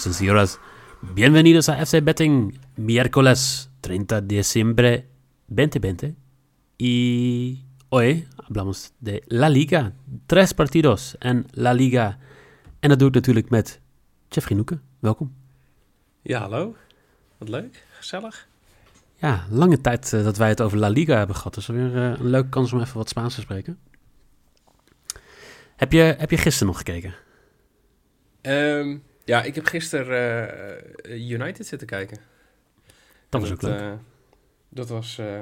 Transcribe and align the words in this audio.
Señoras 0.00 0.16
y 0.16 0.18
señoras, 0.18 0.60
bienvenidos 1.14 1.68
a 1.68 1.78
FC 1.84 2.00
Betting, 2.00 2.58
miércoles 2.76 3.70
30 3.82 4.22
de 4.22 4.36
diciembre 4.36 5.10
2020. 5.48 6.14
Y 6.78 7.66
hoy 7.90 8.26
hablamos 8.38 8.94
de 9.00 9.22
La 9.26 9.50
Liga. 9.50 9.92
Tres 10.26 10.54
partidos 10.54 11.18
en 11.20 11.46
La 11.52 11.74
Liga. 11.74 12.18
En 12.80 12.88
dat 12.88 12.98
doe 12.98 13.08
ik 13.08 13.14
natuurlijk 13.14 13.50
met 13.50 13.80
Jeffrey 14.30 14.56
Noeken. 14.56 14.82
Welkom. 15.00 15.34
Ja, 16.22 16.40
hallo. 16.40 16.76
Wat 17.38 17.48
leuk. 17.48 17.86
Gezellig. 17.98 18.48
Ja, 19.16 19.46
lange 19.50 19.80
tijd 19.80 20.12
eh, 20.12 20.24
dat 20.24 20.36
wij 20.36 20.48
het 20.48 20.60
over 20.60 20.78
La 20.78 20.88
Liga 20.88 21.16
hebben 21.16 21.36
gehad. 21.36 21.54
Dus 21.54 21.66
weer 21.66 21.96
eh, 21.96 22.18
een 22.18 22.30
leuke 22.30 22.48
kans 22.48 22.72
om 22.72 22.80
even 22.80 22.96
wat 22.96 23.08
Spaans 23.08 23.34
te 23.34 23.40
spreken. 23.40 23.78
Heb 25.76 25.92
je, 25.92 26.14
heb 26.18 26.30
je 26.30 26.36
gisteren 26.36 26.68
nog 26.68 26.76
gekeken? 26.76 27.14
Ehm, 28.40 28.96
ja, 29.30 29.42
ik 29.42 29.54
heb 29.54 29.64
gisteren 29.66 30.50
eh, 31.04 31.30
United 31.30 31.66
zitten 31.66 31.86
kijken. 31.86 32.18
Dat 33.28 33.40
En 33.42 33.48
was 33.48 33.50
ook 33.50 33.62
leuk. 33.62 33.80
eh, 33.80 33.92
dat 34.68 34.88
was 34.88 35.18
eh, 35.18 35.40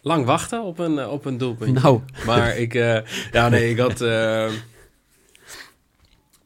lang 0.00 0.24
wachten 0.24 0.62
op 0.62 0.78
een, 0.78 0.98
eh, 0.98 1.12
op 1.12 1.24
een 1.24 1.38
doelpunt. 1.38 1.82
nou, 1.82 2.00
Maar 2.26 2.56
ik, 2.66 2.74
eh, 2.74 3.06
ja 3.32 3.48
nee, 3.48 3.70
ik 3.70 3.78
had 3.78 4.00
eh, 4.00 4.52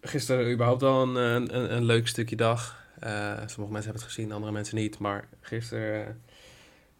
gisteren 0.00 0.52
überhaupt 0.52 0.80
wel 0.80 1.02
een, 1.16 1.74
een, 1.76 1.84
leuk 1.84 2.08
stukje 2.08 2.36
dag. 2.36 2.84
Eh, 3.00 3.10
sommige 3.36 3.56
mensen 3.72 3.82
hebben 3.82 4.02
het 4.02 4.12
gezien, 4.12 4.32
andere 4.32 4.52
mensen 4.52 4.76
niet. 4.76 4.98
Maar 4.98 5.28
gisteren 5.40 6.06
eh, 6.06 6.12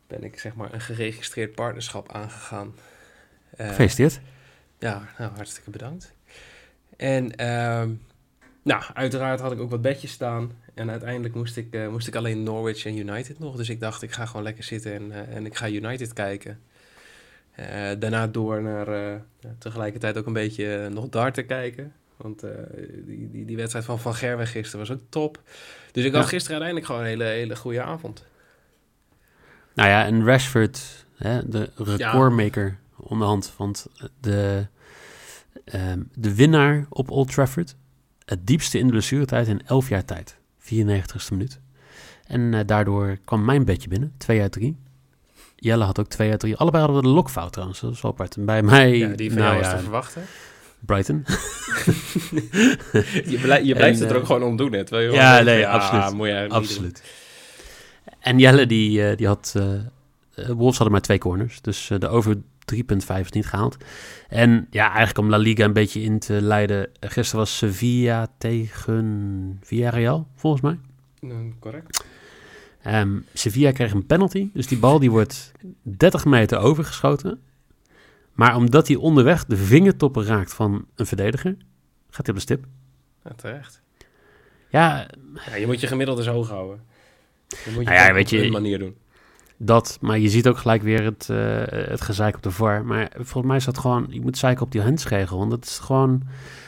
ben 0.07 0.25
ik 0.25 0.39
zeg 0.39 0.55
maar 0.55 0.73
een 0.75 0.81
geregistreerd 0.81 1.55
partnerschap 1.55 2.13
aangegaan. 2.13 2.75
Eh, 3.57 3.69
gefeliciteerd. 3.69 4.21
Ja, 4.79 5.09
nou, 5.19 5.33
hartstikke 5.35 5.71
bedankt. 5.71 6.15
En 6.97 7.37
ehm, 7.37 7.91
nou, 8.63 8.83
uiteraard 8.95 9.41
had 9.41 9.53
ik 9.53 9.61
ook 9.61 9.71
wat 9.71 9.83
bedjes 9.83 10.11
staan. 10.11 10.53
En 10.75 10.91
uiteindelijk 10.91 11.35
moest 11.35 11.57
ik, 11.57 11.75
eh, 11.75 11.89
moest 11.89 12.07
ik 12.07 12.15
alleen 12.15 12.43
Norwich 12.43 12.85
en 12.85 12.97
United 12.97 13.39
nog. 13.39 13.57
Dus 13.57 13.69
ik 13.69 13.81
dacht, 13.81 14.03
ik 14.03 14.13
ga 14.13 14.27
gewoon 14.27 14.43
lekker 14.43 14.65
zitten 14.65 14.95
en, 14.95 15.13
eh, 15.13 15.37
en 15.37 15.47
ik 15.47 15.57
ga 15.57 15.69
United 15.69 16.13
kijken. 16.13 16.61
Eh, 17.53 17.91
daarna 17.99 18.27
door 18.27 18.63
naar 18.63 19.21
tegelijkertijd 19.59 20.19
ook 20.19 20.27
een 20.27 20.33
beetje 20.33 20.89
nog 20.93 21.09
darten 21.09 21.47
kijken. 21.47 21.93
Want 22.17 22.41
die, 23.07 23.31
die, 23.31 23.45
die 23.45 23.57
wedstrijd 23.57 23.85
van 23.85 23.99
Van 23.99 24.15
Gerwen 24.15 24.47
gisteren 24.47 24.87
was 24.87 24.97
ook 24.97 25.03
top. 25.09 25.41
Dus 25.93 26.05
ik 26.05 26.15
had 26.15 26.27
gisteren 26.27 26.63
uiteindelijk 26.63 26.87
gewoon 26.87 27.01
een 27.01 27.07
hele, 27.07 27.25
hele 27.25 27.57
goede 27.57 27.83
avond. 27.83 28.25
Nou 29.75 29.89
ja, 29.89 30.05
en 30.05 30.25
Rashford, 30.25 31.07
hè, 31.17 31.49
de 31.49 31.71
recordmaker 31.77 32.79
onderhand. 32.97 33.55
Want 33.57 33.87
de, 34.21 34.67
ehm, 35.65 36.01
de 36.15 36.35
winnaar 36.35 36.87
op 36.91 37.11
Old 37.11 37.33
Trafford, 37.33 37.77
het 38.25 38.47
diepste 38.47 38.79
in 38.79 38.87
de 38.87 38.93
blessuretijd 38.93 39.47
in 39.49 39.61
11 39.67 39.89
jaar 39.89 40.05
tijd. 40.05 40.37
94ste 40.61 41.31
minuut. 41.31 41.61
En 42.27 42.55
eh, 42.55 42.61
daardoor 42.67 43.19
kwam 43.25 43.45
mijn 43.45 43.65
bedje 43.65 43.89
binnen, 43.89 44.13
2 44.19 44.41
uit 44.41 44.53
3. 44.53 44.77
Jelle 45.57 45.85
had 45.85 45.99
ook 46.01 46.09
2 46.09 46.31
uit 46.31 46.41
3. 46.41 46.57
Allebei 46.57 46.85
hadden 46.85 47.03
we 47.03 47.09
de 47.09 47.15
lokfout 47.15 47.53
trouwens, 47.53 47.81
dat 47.81 47.93
is 47.93 48.01
wel 48.01 48.11
apart. 48.11 48.37
En 48.37 48.45
bij 48.45 48.63
mij, 48.63 48.97
Ja, 48.99 49.09
die 49.09 49.31
van 49.33 49.39
nou 49.39 49.51
jou 49.51 49.61
was 49.63 49.71
ja, 49.71 49.77
te 49.77 49.83
verwachten. 49.83 50.23
Brighton. 50.79 51.25
Je, 53.33 53.39
blij- 53.43 53.65
je 53.65 53.75
blijft 53.75 54.01
En, 54.01 54.03
het 54.03 54.11
er 54.11 54.15
eh, 54.15 54.17
ook 54.17 54.27
gewoon 54.27 54.43
om 54.43 54.57
doen, 54.57 54.73
hè? 54.73 54.85
terwijl 54.85 55.11
je 55.11 55.17
ja, 55.17 55.41
nee, 55.43 55.67
absoluut. 55.67 56.51
Absoluut. 56.53 57.03
En 58.21 58.39
Jelle, 58.39 58.67
die, 58.67 59.09
eh, 59.09 59.17
die 59.17 59.27
had... 59.27 59.55
eh, 59.57 60.47
Wolves 60.49 60.77
hadden 60.77 60.91
maar 60.93 61.01
twee 61.01 61.19
corners. 61.19 61.61
Dus 61.61 61.91
de 61.99 62.09
over 62.09 62.37
3,5 62.75 63.21
is 63.21 63.31
niet 63.33 63.47
gehaald. 63.47 63.77
En 64.29 64.67
ja, 64.71 64.87
eigenlijk 64.89 65.19
om 65.19 65.29
La 65.31 65.37
Liga 65.37 65.65
een 65.65 65.73
beetje 65.73 66.01
in 66.01 66.19
te 66.19 66.33
leiden. 66.43 66.89
Gisteren 67.01 67.41
was 67.41 67.57
Sevilla 67.57 68.29
tegen 68.39 69.59
Villarreal, 69.63 70.29
volgens 70.35 70.63
mij. 70.63 70.79
Mm, 71.21 71.59
correct. 71.59 72.05
Ehm, 72.83 73.19
Sevilla 73.33 73.73
kreeg 73.73 73.93
een 73.93 74.07
penalty. 74.07 74.49
Dus 74.53 74.67
die 74.67 74.79
bal 74.79 74.99
die 74.99 75.11
wordt 75.11 75.53
30 75.83 76.25
meter 76.25 76.59
overgeschoten. 76.59 77.41
Maar 78.33 78.57
omdat 78.57 78.87
hij 78.89 78.97
onderweg 78.97 79.45
de 79.45 79.57
vingertoppen 79.57 80.25
raakt 80.25 80.55
van 80.55 80.87
een 80.95 81.07
verdediger... 81.07 81.57
gaat 82.11 82.27
hij 82.27 82.29
op 82.29 82.35
de 82.35 82.41
stip. 82.41 82.65
Ja, 83.25 83.31
terecht. 83.37 83.83
Ja, 84.69 85.09
Ja, 85.47 85.55
je 85.57 85.67
moet 85.67 85.81
je 85.81 85.87
gemiddeld 85.87 86.19
eens 86.19 86.27
hoog 86.27 86.49
houden. 86.49 86.81
Je 87.49 87.57
moet 87.65 87.79
je 87.79 87.85
Nou 87.85 87.95
ja, 87.97 88.09
op 88.09 88.13
weet 88.15 88.31
je- 88.31 88.43
een 88.45 88.53
manier 88.53 88.79
doen. 88.79 88.97
Dat, 89.59 89.99
maar 90.01 90.19
je 90.19 90.29
ziet 90.29 90.49
ook 90.49 90.59
gelijk 90.59 90.83
weer 90.83 91.05
het, 91.05 91.31
eh, 91.31 91.89
het 91.89 92.01
gezeik 92.01 92.37
op 92.37 92.43
de 92.43 92.51
VAR. 92.51 92.85
Maar 92.85 93.11
volgens 93.15 93.47
mij 93.47 93.57
is 93.57 93.65
dat 93.65 93.79
gewoon, 93.79 94.07
je 94.11 94.21
moet 94.21 94.39
zeiken 94.39 94.65
op 94.65 94.73
die 94.73 94.83
handsregel. 94.83 95.39
Want 95.39 95.51
dat 95.51 95.65
is 95.65 95.79
gewoon, 95.79 96.23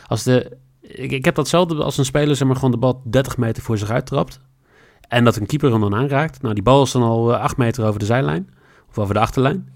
als 0.06 0.22
de, 0.22 0.56
ik, 0.81 1.10
ik 1.12 1.25
heb 1.25 1.34
datzelfde 1.34 1.82
als 1.82 1.99
een 1.99 2.04
speler 2.04 2.37
zeg 2.37 2.47
maar 2.47 2.56
gewoon 2.56 2.71
de 2.71 2.76
bal 2.76 3.03
30 3.04 3.37
meter 3.37 3.62
voor 3.62 3.78
zich 3.78 3.91
uittrapt. 3.91 4.41
En 5.09 5.25
dat 5.25 5.37
een 5.37 5.47
keeper 5.47 5.71
hem 5.71 5.81
dan 5.81 5.94
aanraakt. 5.94 6.43
Nou, 6.43 6.54
die 6.54 6.62
bal 6.62 6.82
is 6.82 6.93
dan 6.93 7.03
al 7.03 7.34
eh, 7.34 7.41
8 7.41 7.56
meter 7.56 7.87
over 7.87 7.99
de 7.99 8.06
zijlijn. 8.06 8.49
Of 8.88 8.99
over 8.99 9.15
de 9.15 9.20
achterlijn. 9.20 9.69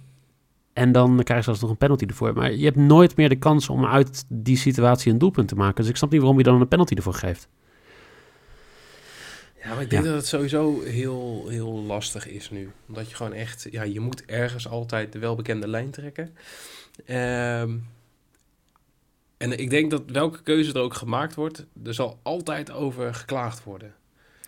En 0.72 0.92
dan 0.92 1.22
krijg 1.22 1.38
je 1.38 1.44
zelfs 1.44 1.60
nog 1.60 1.70
een 1.70 1.76
penalty 1.76 2.04
ervoor. 2.04 2.32
Maar 2.32 2.52
je 2.52 2.64
hebt 2.64 2.76
nooit 2.76 3.16
meer 3.16 3.28
de 3.28 3.36
kans 3.36 3.68
om 3.68 3.86
uit 3.86 4.24
die 4.28 4.56
situatie 4.56 5.12
een 5.12 5.18
doelpunt 5.18 5.48
te 5.48 5.54
maken. 5.54 5.80
Dus 5.80 5.88
ik 5.88 5.96
snap 5.96 6.10
niet 6.10 6.20
waarom 6.20 6.38
je 6.38 6.44
dan 6.44 6.60
een 6.60 6.68
penalty 6.68 6.94
ervoor 6.94 7.14
geeft. 7.14 7.48
Ja, 9.62 9.68
maar 9.68 9.82
ik 9.82 9.90
denk 9.90 10.02
Ja. 10.04 10.08
dat 10.08 10.18
het 10.18 10.26
sowieso 10.28 10.80
heel, 10.82 11.48
heel 11.48 11.72
lastig 11.82 12.28
is 12.28 12.50
nu. 12.50 12.70
Omdat 12.88 13.08
je 13.10 13.14
gewoon 13.16 13.32
echt, 13.32 13.66
ja, 13.70 13.82
je 13.82 14.00
moet 14.00 14.24
ergens 14.24 14.68
altijd 14.68 15.12
de 15.12 15.18
welbekende 15.18 15.68
lijn 15.68 15.90
trekken. 15.90 16.34
Ehm, 17.06 17.76
en 19.36 19.58
ik 19.58 19.70
denk 19.70 19.90
dat 19.90 20.02
welke 20.06 20.42
keuze 20.42 20.72
er 20.72 20.80
ook 20.80 20.94
gemaakt 20.94 21.34
wordt, 21.34 21.66
er 21.84 21.94
zal 21.94 22.18
altijd 22.22 22.70
over 22.70 23.14
geklaagd 23.14 23.64
worden. 23.64 23.94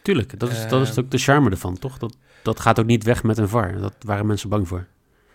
Tuurlijk, 0.03 0.39
dat 0.41 0.51
is, 0.51 0.69
dat 0.69 0.83
is 0.83 0.91
Ehm. 0.91 1.01
ook 1.01 1.11
de 1.11 1.19
charme 1.19 1.51
ervan, 1.51 1.79
toch? 1.79 1.99
Dat, 1.99 2.17
dat 2.43 2.61
gaat 2.61 2.79
ook 2.81 2.87
niet 2.87 3.05
weg 3.05 3.23
met 3.23 3.39
een 3.39 3.49
VAR. 3.49 3.81
Dat 3.81 3.95
waren 4.01 4.27
mensen 4.27 4.49
bang 4.49 4.69
voor. 4.69 4.87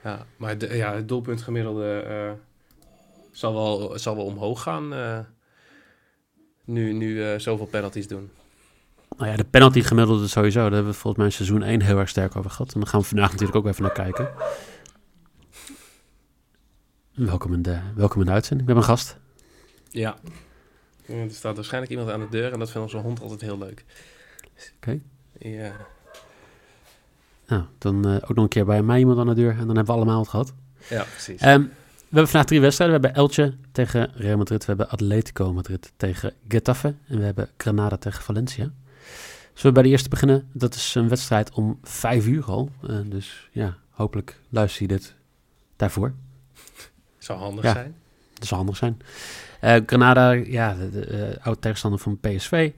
Ja, 0.03 0.25
maar 0.37 0.57
de, 0.57 0.75
ja, 0.75 0.95
het 0.95 1.07
doelpuntgemiddelde 1.07 1.99
eh, 1.99 2.31
zal, 3.31 3.53
wel, 3.53 3.99
zal 3.99 4.15
wel 4.15 4.25
omhoog 4.25 4.61
gaan 4.61 4.93
eh, 4.93 5.19
nu, 6.65 6.93
nu 6.93 7.23
eh, 7.23 7.39
zoveel 7.39 7.65
penalties 7.65 8.07
doen. 8.07 8.29
Nou 9.19 9.31
ja, 9.31 9.37
de 9.37 9.43
penalty 9.43 9.81
gemiddelde 9.81 10.27
sowieso. 10.27 10.61
Daar 10.61 10.71
hebben 10.71 10.91
we 10.91 10.97
volgens 10.97 11.15
mij 11.15 11.25
in 11.25 11.31
seizoen 11.31 11.63
1 11.63 11.81
heel 11.81 11.97
erg 11.97 12.09
sterk 12.09 12.35
over 12.35 12.51
gehad. 12.51 12.73
En 12.73 12.79
daar 12.79 12.89
gaan 12.89 12.99
we 12.99 13.05
vandaag 13.05 13.31
natuurlijk 13.31 13.57
ook 13.57 13.67
even 13.67 13.83
naar 13.83 13.91
kijken. 13.91 14.29
Welkom 17.13 17.53
in 17.53 17.61
de, 17.61 17.79
welkom 17.95 18.19
in 18.19 18.25
de 18.25 18.31
uitzending. 18.31 18.67
We 18.67 18.73
hebben 18.73 18.91
een 18.91 18.97
gast. 18.97 19.17
Ja. 19.89 20.17
Er 21.05 21.31
staat 21.31 21.55
waarschijnlijk 21.55 21.91
iemand 21.91 22.11
aan 22.11 22.19
de 22.19 22.29
deur 22.29 22.53
en 22.53 22.59
dat 22.59 22.71
vindt 22.71 22.93
onze 22.93 23.07
hond 23.07 23.21
altijd 23.21 23.41
heel 23.41 23.57
leuk. 23.57 23.85
Oké. 24.75 24.99
Ja. 25.39 25.71
Nou, 27.47 27.63
dan 27.77 28.07
eh, 28.07 28.13
ook 28.13 28.35
nog 28.35 28.43
een 28.43 28.47
keer 28.47 28.65
bij 28.65 28.83
mij 28.83 28.99
iemand 28.99 29.19
aan 29.19 29.27
de 29.27 29.33
deur. 29.33 29.51
En 29.51 29.67
dan 29.67 29.75
hebben 29.75 29.85
we 29.85 29.91
allemaal 29.91 30.19
het 30.19 30.29
gehad. 30.29 30.53
Ja, 30.89 31.03
precies. 31.03 31.41
Ehm, 31.41 31.61
we 31.61 32.15
hebben 32.15 32.27
vandaag 32.27 32.45
drie 32.45 32.61
wedstrijden. 32.61 33.01
We 33.01 33.05
hebben 33.05 33.23
Elche 33.23 33.53
tegen 33.71 34.11
Real 34.13 34.37
Madrid. 34.37 34.59
We 34.59 34.67
hebben 34.67 34.89
Atletico 34.89 35.53
Madrid 35.53 35.91
tegen 35.97 36.33
Getafe. 36.47 36.95
En 37.07 37.17
we 37.17 37.23
hebben 37.23 37.49
Granada 37.57 37.97
tegen 37.97 38.23
Valencia. 38.23 38.71
Zullen 39.59 39.75
we 39.75 39.81
bij 39.81 39.83
de 39.83 39.89
eerste 39.95 40.09
beginnen? 40.09 40.49
Dat 40.53 40.75
is 40.75 40.95
een 40.95 41.09
wedstrijd 41.09 41.51
om 41.51 41.79
vijf 41.83 42.27
uur 42.27 42.43
al. 42.45 42.69
Eh, 42.87 42.97
dus 43.05 43.49
ja, 43.51 43.77
hopelijk 43.89 44.39
luister 44.49 44.81
je 44.81 44.87
dit 44.87 45.15
daarvoor. 45.75 46.13
Zou 47.17 47.39
handig 47.39 47.63
Ja. 47.63 47.71
zijn. 47.73 47.95
Dat 48.33 48.47
zou 48.47 48.59
handig 48.59 48.77
zijn. 48.77 48.99
Eh, 49.59 49.75
Granada, 49.85 50.31
ja, 50.31 50.75
de, 50.75 50.89
de, 50.89 51.05
eh, 51.05 51.45
oud 51.45 51.61
tegenstander 51.61 51.99
van 51.99 52.19
PSV. 52.19 52.71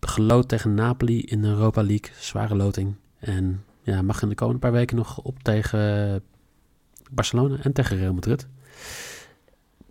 Geloot 0.00 0.48
tegen 0.48 0.74
Napoli 0.74 1.20
in 1.20 1.42
de 1.42 1.48
Europa 1.48 1.82
League. 1.82 2.10
Zware 2.18 2.54
loting. 2.56 2.94
En 3.18 3.64
ja, 3.82 4.02
mag 4.02 4.22
in 4.22 4.28
de 4.28 4.34
komende 4.34 4.60
paar 4.60 4.72
weken 4.72 4.96
nog 4.96 5.18
op 5.18 5.42
tegen 5.42 6.22
Barcelona 7.10 7.56
en 7.62 7.72
tegen 7.72 7.96
Real 7.96 8.14
Madrid. 8.14 8.46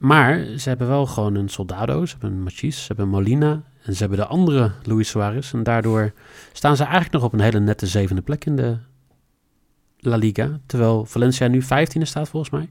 Maar 0.01 0.45
ze 0.57 0.69
hebben 0.69 0.87
wel 0.87 1.05
gewoon 1.05 1.35
een 1.35 1.49
Soldado, 1.49 2.05
ze 2.05 2.11
hebben 2.11 2.31
een 2.37 2.43
Machis, 2.43 2.79
ze 2.79 2.87
hebben 2.87 3.05
een 3.05 3.11
Molina 3.11 3.63
En 3.83 3.93
ze 3.93 3.99
hebben 3.99 4.17
de 4.17 4.25
andere 4.25 4.71
Luis 4.83 5.09
Suarez. 5.09 5.53
En 5.53 5.63
daardoor 5.63 6.11
staan 6.53 6.75
ze 6.75 6.83
eigenlijk 6.83 7.13
nog 7.13 7.23
op 7.23 7.33
een 7.33 7.39
hele 7.39 7.59
nette 7.59 7.87
zevende 7.87 8.21
plek 8.21 8.45
in 8.45 8.55
de 8.55 8.77
La 9.99 10.15
Liga. 10.15 10.59
Terwijl 10.65 11.05
Valencia 11.05 11.47
nu 11.47 11.61
15e 11.63 12.01
staat 12.01 12.29
volgens 12.29 12.51
mij. 12.51 12.69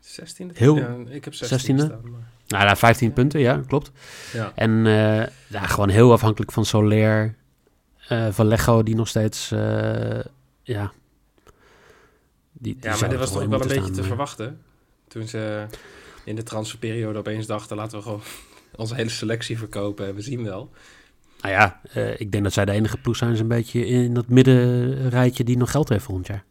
16e? 0.00 0.52
Heel- 0.56 0.76
Ja, 0.76 0.96
ik 1.08 1.24
heb 1.24 1.34
16 1.34 1.76
16e? 1.76 1.84
staan, 1.84 2.00
maar- 2.10 2.20
Nou, 2.46 2.64
ja, 2.64 2.76
15 2.76 3.08
Ja. 3.08 3.14
punten, 3.14 3.40
ja, 3.40 3.60
klopt. 3.66 3.90
Ja. 4.32 4.52
En 4.54 4.86
eh, 4.86 5.26
ja, 5.46 5.66
gewoon 5.66 5.88
heel 5.88 6.12
afhankelijk 6.12 6.52
van 6.52 6.64
Soler, 6.64 7.34
eh 8.08 8.26
Vallejo, 8.30 8.82
die 8.82 8.94
nog 8.94 9.08
steeds, 9.08 9.50
eh, 9.50 10.20
ja... 10.62 10.92
Die, 12.52 12.74
die 12.74 12.90
ja, 12.90 12.96
maar 13.00 13.08
dit 13.08 13.18
was 13.18 13.32
toch 13.32 13.44
wel 13.46 13.60
een 13.60 13.68
beetje 13.68 13.90
te 13.90 14.02
verwachten. 14.02 14.60
Toen 15.08 15.28
ze 15.28 15.66
in 16.24 16.36
de 16.36 16.42
transferperiode 16.42 17.18
opeens 17.18 17.46
dachten, 17.46 17.76
laten 17.76 17.98
we 17.98 18.04
gewoon 18.04 18.22
onze 18.76 18.94
hele 18.94 19.08
selectie 19.08 19.58
verkopen 19.58 20.06
en 20.06 20.14
we 20.14 20.20
zien 20.20 20.44
wel. 20.44 20.70
Nou 21.40 21.54
ja, 21.54 21.80
eh, 21.92 22.20
ik 22.20 22.32
denk 22.32 22.44
dat 22.44 22.52
zij 22.52 22.64
de 22.64 22.72
enige 22.72 22.98
ploeg 22.98 23.16
zijn, 23.16 23.36
zo'n 23.36 23.48
beetje 23.48 23.86
in 23.86 24.14
dat 24.14 24.28
middenrijtje 24.28 25.44
die 25.44 25.56
nog 25.56 25.70
geld 25.70 25.88
heeft 25.88 26.04
volgend 26.04 26.26
jaar. 26.26 26.44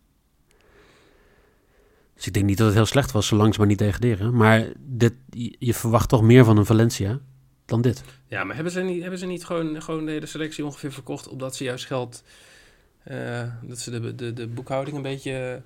Dus 2.15 2.27
ik 2.29 2.33
denk 2.33 2.45
niet 2.45 2.57
dat 2.57 2.68
het 2.68 2.75
heel 2.75 2.85
slecht 2.85 3.12
was, 3.12 3.27
zolang 3.27 3.53
ze 3.53 3.59
maar 3.59 3.68
niet 3.68 3.77
degraderen. 3.77 4.35
Maar 4.35 4.68
dit, 4.79 5.13
je, 5.29 5.56
je 5.59 5.73
verwacht 5.73 6.09
toch 6.09 6.21
meer 6.21 6.45
van 6.45 6.57
een 6.57 6.65
Valencia 6.65 7.19
dan 7.65 7.81
dit. 7.81 8.03
Ja, 8.27 8.44
maar 8.44 8.56
hebben 8.56 8.73
ze 8.73 8.81
niet, 8.81 9.01
hebben 9.01 9.19
ze 9.19 9.25
niet 9.25 9.45
gewoon, 9.45 9.81
gewoon 9.81 10.06
de 10.06 10.12
hele 10.12 10.25
selectie 10.25 10.65
ongeveer 10.65 10.91
verkocht 10.91 11.27
omdat 11.27 11.56
ze 11.56 11.63
juist 11.63 11.85
geld, 11.85 12.23
eh, 13.03 13.44
dat 13.62 13.79
ze 13.79 14.00
de, 14.00 14.15
de, 14.15 14.33
de 14.33 14.47
boekhouding 14.47 14.95
een 14.95 15.01
beetje 15.01 15.62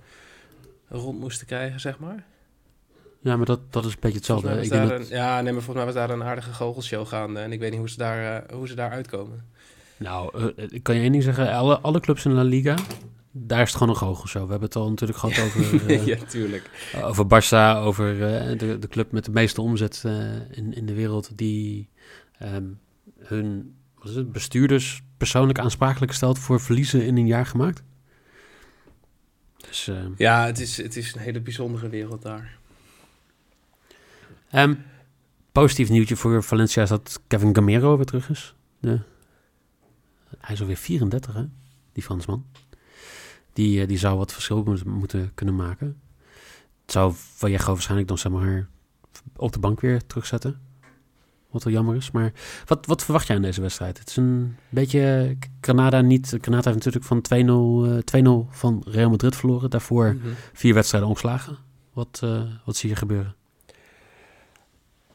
rond 0.88 1.20
moesten 1.20 1.48
krijgen, 1.48 1.80
zeg 1.80 2.00
maar? 2.00 2.26
Ja, 3.26 3.38
maar 3.38 3.46
dat, 3.46 3.60
dat 3.70 3.86
is 3.86 3.92
een 3.92 3.98
beetje 4.00 4.18
hetzelfde. 4.18 4.62
Ik 4.62 4.70
denk 4.70 4.90
dat, 4.90 5.00
een, 5.00 5.08
ja, 5.10 5.42
nee, 5.42 5.54
maar 5.54 5.62
volgens 5.62 5.86
mij 5.86 5.86
was 5.86 5.94
daar 5.94 6.10
een 6.10 6.24
aardige 6.24 6.54
goochelshow 6.54 7.08
gaande 7.08 7.40
en 7.40 7.52
ik 7.52 7.60
weet 7.60 7.70
niet 7.70 7.80
hoe 7.80 7.90
ze 7.90 7.98
daar, 7.98 8.44
eh, 8.44 8.56
hoe 8.56 8.68
ze 8.68 8.76
daar 8.76 8.92
uitkomen. 8.92 9.46
nou, 9.98 10.52
eh, 10.56 10.66
ik 10.70 10.84
kan 10.84 10.96
je 10.96 11.02
één 11.02 11.12
ding 11.12 11.24
zeggen. 11.24 11.52
Alle, 11.52 11.80
alle 11.80 12.00
clubs 12.00 12.26
in 12.26 12.34
La 12.34 12.42
Liga, 12.42 12.76
daar 13.32 13.62
is 13.62 13.68
het 13.68 13.78
gewoon 13.78 13.94
een 13.94 14.00
goochelshow. 14.00 14.44
We 14.44 14.50
hebben 14.50 14.68
het 14.68 14.78
al 14.78 14.90
natuurlijk 14.90 15.20
gehad 15.20 15.40
over, 15.46 15.90
eh, 15.90 16.06
ja, 16.18 16.18
tuurlijk. 16.28 16.70
over 17.02 17.26
Barça, 17.26 17.84
over 17.84 18.18
de, 18.58 18.80
de 18.80 18.88
club 18.88 19.12
met 19.12 19.26
de 19.26 19.32
meeste 19.32 19.62
omzet 19.62 20.04
in, 20.52 20.74
in 20.74 20.86
de 20.86 20.94
wereld, 20.94 21.38
die 21.38 21.90
ehm, 22.38 22.66
hun 23.20 23.76
wat 23.96 24.10
is 24.10 24.16
het, 24.16 24.32
bestuurders 24.32 25.02
persoonlijk 25.18 25.60
aansprakelijk 25.60 26.12
stelt 26.12 26.40
voor 26.40 26.62
verliezen 26.62 27.06
in 27.06 27.18
een 27.18 27.28
jaar 27.28 27.46
gemaakt. 27.46 27.84
Dus, 29.68 29.88
eh, 29.88 29.96
Ja, 30.18 30.46
het 30.46 30.60
is, 30.60 30.78
het 30.78 30.96
is 30.96 31.14
een 31.14 31.22
hele 31.22 31.42
bijzondere 31.42 31.90
wereld 31.90 32.22
daar. 32.22 32.58
Ehm, 34.50 34.76
positief 35.52 35.90
nieuwtje 35.90 36.16
voor 36.16 36.44
Valencia 36.44 36.84
is 36.84 36.90
dat 36.90 37.22
Kevin 37.28 37.56
Gamero 37.56 37.96
weer 37.96 38.06
terug 38.06 38.30
is. 38.30 38.56
De, 38.80 39.00
hij 40.38 40.54
is 40.56 40.62
alweer 40.62 40.76
34, 40.78 41.34
hè? 41.34 41.44
Die 41.94 42.04
Fransman. 42.04 42.46
Die, 43.54 43.82
eh, 43.82 43.88
die 43.88 43.98
zou 43.98 44.18
wat 44.18 44.34
verschil 44.34 44.64
moeten- 44.64 44.90
moeten 44.90 45.32
kunnen 45.34 45.56
maken. 45.56 46.00
Het 46.82 46.92
zou 46.94 47.14
Vallejo 47.16 47.66
waarschijnlijk 47.66 48.08
dan 48.08 48.18
zeg 48.18 48.32
maar 48.32 48.68
op 49.36 49.52
de 49.54 49.60
bank 49.60 49.80
weer 49.82 50.06
terugzetten. 50.06 50.60
Wat 51.50 51.64
wel 51.64 51.74
jammer 51.74 51.96
is. 51.96 52.12
Maar 52.12 52.32
wat, 52.66 52.86
wat 52.86 53.04
verwacht 53.04 53.28
jij 53.28 53.36
in 53.36 53.42
deze 53.42 53.62
wedstrijd? 53.62 54.00
Het 54.00 54.10
is 54.10 54.16
een 54.18 54.56
beetje 54.70 55.38
Granada 55.62 56.02
niet. 56.02 56.28
Granada 56.42 56.72
heeft 56.72 56.86
natuurlijk 56.86 57.06
van 57.06 57.22
2-0 57.22 57.86
eh, 57.86 57.98
2-0 58.04 58.48
van 58.50 58.84
Real 58.88 59.10
Madrid 59.10 59.36
verloren. 59.36 59.70
Daarvoor 59.70 60.14
Mhm. 60.16 60.28
vier 60.54 60.74
wedstrijden 60.74 61.10
ongeslagen. 61.10 61.58
Wat, 61.94 62.20
eh, 62.24 62.42
wat 62.66 62.76
zie 62.76 62.90
je 62.90 62.96
gebeuren? 62.96 63.36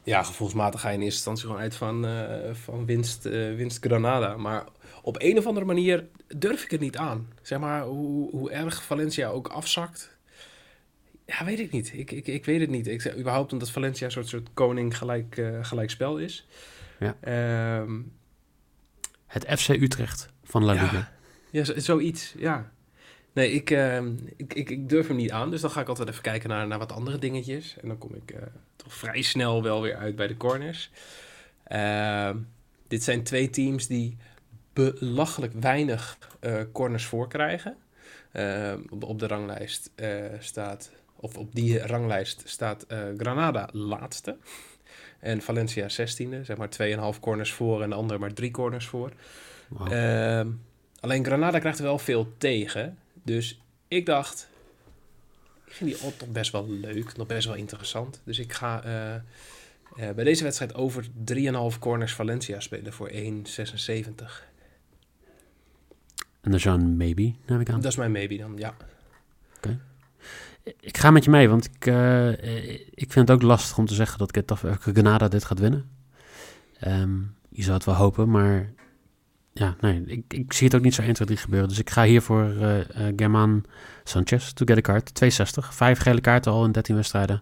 Ja, 0.03 0.23
gevoelsmatig 0.23 0.81
ga 0.81 0.89
je 0.89 0.95
in 0.97 1.01
eerste 1.01 1.15
instantie 1.15 1.45
gewoon 1.45 1.61
uit 1.61 1.75
van, 1.75 2.05
eh, 2.05 2.53
van 2.53 2.85
winst, 2.85 3.25
eh, 3.25 3.55
winst 3.55 3.85
Granada. 3.85 4.37
Maar 4.37 4.65
op 5.01 5.15
een 5.19 5.37
of 5.37 5.45
andere 5.45 5.65
manier 5.65 6.05
durf 6.37 6.63
ik 6.63 6.71
het 6.71 6.79
niet 6.79 6.97
aan. 6.97 7.27
Zeg 7.41 7.59
maar, 7.59 7.83
hoe, 7.83 8.29
hoe 8.31 8.51
erg 8.51 8.83
Valencia 8.83 9.29
ook 9.29 9.47
afzakt. 9.47 10.17
Ja, 11.25 11.45
weet 11.45 11.59
ik 11.59 11.71
niet. 11.71 11.91
Ik, 11.93 12.11
ik, 12.11 12.27
ik 12.27 12.45
weet 12.45 12.59
het 12.61 12.69
niet. 12.69 12.87
Ik 12.87 13.01
zeg 13.01 13.17
überhaupt 13.17 13.53
omdat 13.53 13.69
Valencia 13.69 14.05
een 14.05 14.11
soort, 14.11 14.27
soort 14.27 14.49
koning 14.53 14.97
gelijk, 14.97 15.37
eh, 15.37 15.57
gelijk 15.61 15.89
spel 15.89 16.17
is. 16.17 16.47
Ja. 16.99 17.15
Ehm, 17.21 17.99
Het 19.27 19.59
FC 19.59 19.69
Utrecht 19.69 20.29
van 20.43 20.63
La. 20.63 20.71
Liga. 20.73 21.11
ja, 21.51 21.63
zo- 21.63 21.79
zoiets, 21.79 22.33
ja. 22.37 22.71
Nee, 23.33 23.51
ik, 23.51 23.69
ehm, 23.69 24.13
ik, 24.35 24.53
ik, 24.53 24.69
ik 24.69 24.89
durf 24.89 25.07
hem 25.07 25.15
niet 25.15 25.31
aan. 25.31 25.51
Dus 25.51 25.61
dan 25.61 25.71
ga 25.71 25.81
ik 25.81 25.87
altijd 25.87 26.09
even 26.09 26.21
kijken 26.21 26.49
naar, 26.49 26.67
naar 26.67 26.79
wat 26.79 26.91
andere 26.91 27.17
dingetjes. 27.17 27.77
En 27.81 27.87
dan 27.87 27.97
kom 27.97 28.15
ik 28.15 28.31
eh, 28.31 28.41
toch 28.75 28.93
vrij 28.93 29.21
snel 29.21 29.63
wel 29.63 29.81
weer 29.81 29.95
uit 29.95 30.15
bij 30.15 30.27
de 30.27 30.37
corners. 30.37 30.91
Ehm, 31.63 32.37
dit 32.87 33.03
zijn 33.03 33.23
twee 33.23 33.49
teams 33.49 33.87
die 33.87 34.17
belachelijk 34.73 35.53
weinig 35.59 36.17
eh, 36.39 36.61
corners 36.71 37.05
voorkrijgen. 37.05 37.77
Ehm, 38.31 38.79
op, 38.89 39.03
op 39.03 39.19
de 39.19 39.27
ranglijst 39.27 39.91
eh, 39.95 40.25
staat, 40.39 40.91
of 41.15 41.37
op 41.37 41.55
die 41.55 41.79
ranglijst 41.79 42.41
staat 42.45 42.85
Granada 43.17 43.69
laatste. 43.71 44.37
En 45.19 45.41
Valencia 45.41 45.87
16e, 45.89 46.41
zeg 46.41 46.57
maar 46.57 46.69
2,5 47.13 47.19
corners 47.19 47.51
voor 47.51 47.81
en 47.81 47.89
de 47.89 47.95
ander 47.95 48.19
maar 48.19 48.33
drie 48.33 48.51
corners 48.51 48.85
voor. 48.85 49.11
Alleen 50.99 51.25
Granada 51.25 51.59
krijgt 51.59 51.79
wel 51.79 51.97
veel 51.97 52.33
tegen. 52.37 52.97
Dus 53.31 53.61
ik 53.87 54.05
dacht, 54.05 54.49
ik 55.65 55.73
vind 55.73 55.89
die 55.89 56.01
odd 56.01 56.19
toch 56.19 56.29
best 56.29 56.51
wel 56.51 56.69
leuk, 56.69 57.17
nog 57.17 57.27
best 57.27 57.47
wel 57.47 57.55
interessant. 57.55 58.21
Dus 58.23 58.39
ik 58.39 58.53
ga 58.53 58.83
eh, 58.83 59.15
eh, 59.15 59.21
bij 60.15 60.23
deze 60.23 60.43
wedstrijd 60.43 60.73
over 60.73 61.05
3,5 61.73 61.79
corners 61.79 62.13
Valencia 62.13 62.59
spelen 62.59 62.93
voor 62.93 63.09
1,76. 63.09 63.15
En 66.41 66.51
dat 66.51 66.53
is 66.53 66.65
een 66.65 66.97
maybe, 66.97 67.33
neem 67.45 67.59
ik 67.59 67.69
aan. 67.69 67.81
Dat 67.81 67.91
is 67.91 67.97
mijn 67.97 68.11
maybe 68.11 68.37
dan, 68.37 68.57
ja. 68.57 68.75
Ik 70.79 70.97
ga 70.97 71.11
met 71.11 71.23
je 71.23 71.29
mee, 71.29 71.49
want 71.49 71.65
ik, 71.65 71.85
eh, 71.85 72.29
ik 72.73 73.11
vind 73.11 73.27
het 73.27 73.31
ook 73.31 73.41
lastig 73.41 73.77
om 73.77 73.85
te 73.85 73.93
zeggen 73.93 74.17
dat 74.17 74.35
Getafe- 74.35 74.77
Granada 74.79 75.27
dit 75.27 75.45
gaat 75.45 75.59
winnen. 75.59 75.89
Ehm, 76.79 77.19
je 77.49 77.61
zou 77.63 77.73
het 77.73 77.85
wel 77.85 77.95
hopen, 77.95 78.29
maar 78.29 78.73
ja, 79.53 79.75
nee, 79.79 80.03
ik, 80.05 80.23
ik 80.27 80.53
zie 80.53 80.67
het 80.67 80.75
ook 80.75 80.81
niet 80.81 80.93
zo 80.93 81.01
1, 81.01 81.13
2, 81.13 81.27
3 81.27 81.39
gebeuren. 81.39 81.69
Dus 81.69 81.79
ik 81.79 81.89
ga 81.89 82.03
hier 82.03 82.21
voor 82.21 82.43
eh 82.43 82.79
eh, 82.79 83.13
German 83.15 83.63
Sanchez 84.03 84.51
to 84.51 84.65
get 84.65 84.77
a 84.77 84.81
card. 84.81 85.13
260. 85.13 85.73
Vijf 85.73 85.99
gele 85.99 86.21
kaarten 86.21 86.51
al 86.51 86.65
in 86.65 86.71
13 86.71 86.95
wedstrijden. 86.95 87.41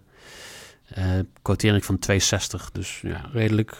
Quotering 1.42 1.84
van 1.84 1.98
260. 1.98 2.70
Dus 2.70 3.00
ja, 3.00 3.28
redelijk. 3.32 3.76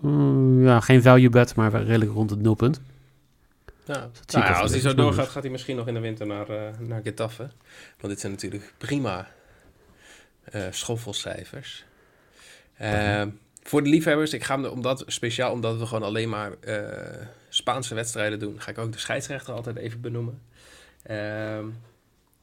mm, 0.00 0.64
ja, 0.64 0.80
geen 0.80 1.02
value 1.02 1.28
bet, 1.28 1.54
maar 1.54 1.72
redelijk 1.82 2.10
rond 2.10 2.30
het 2.30 2.40
nulpunt. 2.40 2.80
ja. 3.84 4.10
Nou 4.26 4.44
ja, 4.46 4.60
als 4.60 4.70
hij 4.70 4.80
zo 4.80 4.94
doorgaat, 4.94 5.28
gaat 5.28 5.42
hij 5.42 5.52
misschien 5.52 5.76
nog 5.76 5.86
in 5.88 5.94
de 5.94 6.00
winter 6.00 6.26
naar, 6.26 6.48
eh 6.48 6.78
naar 6.78 7.00
Getafe. 7.02 7.50
Want 8.00 8.12
dit 8.12 8.20
zijn 8.20 8.32
natuurlijk 8.32 8.74
prima 8.78 9.28
schoffelcijfers. 10.70 11.84
Ehm, 12.76 13.28
voor 13.62 13.82
de 13.82 13.88
liefhebbers, 13.88 14.32
ik 14.32 14.44
ga 14.44 14.54
hem, 14.60 14.64
omdat, 14.70 15.04
speciaal 15.06 15.52
omdat 15.52 15.78
we 15.78 15.86
gewoon 15.86 16.02
alleen 16.02 16.28
maar 16.28 16.52
eh, 16.60 17.26
Spaanse 17.48 17.94
wedstrijden 17.94 18.38
doen, 18.38 18.60
ga 18.60 18.70
ik 18.70 18.78
ook 18.78 18.92
de 18.92 18.98
scheidsrechter 18.98 19.54
altijd 19.54 19.76
even 19.76 20.00
benoemen. 20.00 20.40
Ehm, 21.02 21.64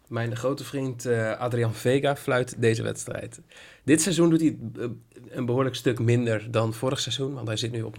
mijn 0.08 0.36
grote 0.36 0.64
vriend 0.64 1.06
eh, 1.06 1.38
Adrian 1.40 1.74
Vega 1.74 2.16
fluit 2.16 2.62
deze 2.62 2.84
wedstrijd. 2.84 3.42
Dit 3.84 4.02
seizoen 4.02 4.30
doet 4.30 4.40
hij 4.42 4.58
eh, 4.80 4.86
een 5.30 5.46
behoorlijk 5.46 5.76
stuk 5.76 6.00
minder 6.00 6.52
dan 6.52 6.74
vorig 6.74 7.00
seizoen, 7.00 7.34
want 7.34 7.48
hij 7.48 7.58
zit 7.58 7.72
nu 7.72 7.82
op 7.82 7.96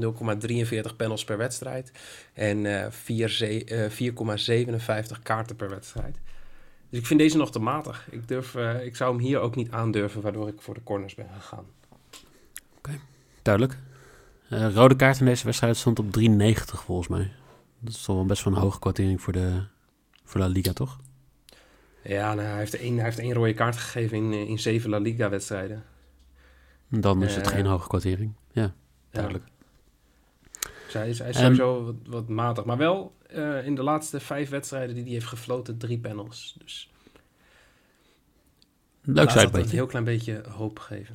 0,43 0.90 0.96
panels 0.96 1.24
per 1.24 1.36
wedstrijd 1.38 1.92
en 2.32 2.66
eh, 2.66 2.90
vier 2.90 3.28
ze- 3.28 3.64
eh, 3.64 3.90
4,57 3.90 5.22
kaarten 5.22 5.56
per 5.56 5.68
wedstrijd. 5.70 6.16
Dus 6.90 6.98
ik 7.00 7.06
vind 7.06 7.20
deze 7.20 7.36
nog 7.36 7.52
te 7.52 7.58
matig. 7.58 8.06
Ik, 8.10 8.28
durf, 8.28 8.54
ik 8.82 8.96
zou 8.96 9.14
hem 9.16 9.24
hier 9.24 9.38
ook 9.40 9.54
niet 9.56 9.70
aandurven, 9.70 10.20
waardoor 10.20 10.48
ik 10.48 10.60
voor 10.60 10.74
de 10.74 10.82
corners 10.82 11.14
ben 11.14 11.28
gegaan. 11.34 11.66
Duidelijk. 13.42 13.78
Eh, 14.48 14.74
rode 14.74 14.96
kaart 14.96 15.20
in 15.20 15.26
deze 15.26 15.44
wedstrijd 15.44 15.76
stond 15.76 15.98
op 15.98 16.10
3,90 16.10 16.84
volgens 16.84 17.08
mij. 17.08 17.32
Dat 17.78 17.94
is 17.94 18.02
toch 18.02 18.16
wel 18.16 18.24
best 18.24 18.44
wel 18.44 18.52
een 18.54 18.60
hoge 18.60 18.78
quotering 18.78 19.20
voor 19.20 19.32
de 19.32 19.62
voor 20.24 20.40
La 20.40 20.46
Liga, 20.46 20.72
toch? 20.72 20.98
Ja, 22.02 22.34
nou, 22.34 22.46
hij, 22.48 22.58
heeft 22.58 22.74
één, 22.74 22.94
hij 22.94 23.04
heeft 23.04 23.18
één 23.18 23.32
rode 23.32 23.54
kaart 23.54 23.76
gegeven 23.76 24.16
in, 24.16 24.32
eh, 24.32 24.48
in 24.48 24.58
zeven 24.58 24.90
La 24.90 24.98
Liga-wedstrijden. 24.98 25.84
Dan 26.88 27.22
is 27.22 27.34
het 27.34 27.46
Eh, 27.46 27.52
geen 27.52 27.66
hoge 27.66 27.88
quotering. 27.88 28.32
Ja, 28.52 28.74
duidelijk. 29.10 29.44
Dus 30.84 30.92
hij 30.92 31.08
is, 31.08 31.18
hij 31.18 31.28
is 31.28 31.36
Ehm, 31.36 31.44
sowieso 31.44 31.84
wat, 31.84 31.94
wat 32.06 32.28
matig. 32.28 32.64
Maar 32.64 32.76
wel 32.76 33.18
in 33.64 33.74
de 33.74 33.82
laatste 33.82 34.20
vijf 34.20 34.48
wedstrijden 34.48 34.94
die 34.94 35.04
hij 35.04 35.12
heeft 35.12 35.26
gefloten, 35.26 35.78
drie 35.78 35.98
panels. 35.98 36.56
Dus 36.58 36.90
Leuk 39.02 39.34
dat 39.34 39.54
een 39.54 39.68
heel 39.68 39.86
klein 39.86 40.04
beetje 40.04 40.42
hoop 40.48 40.78
geven. 40.78 41.14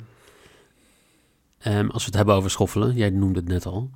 Ehm, 1.66 1.86
als 1.88 2.02
we 2.02 2.06
het 2.08 2.14
hebben 2.14 2.34
over 2.34 2.50
schoffelen, 2.50 2.94
jij 2.94 3.10
noemde 3.10 3.38
het 3.38 3.48
net 3.48 3.66
al. 3.66 3.90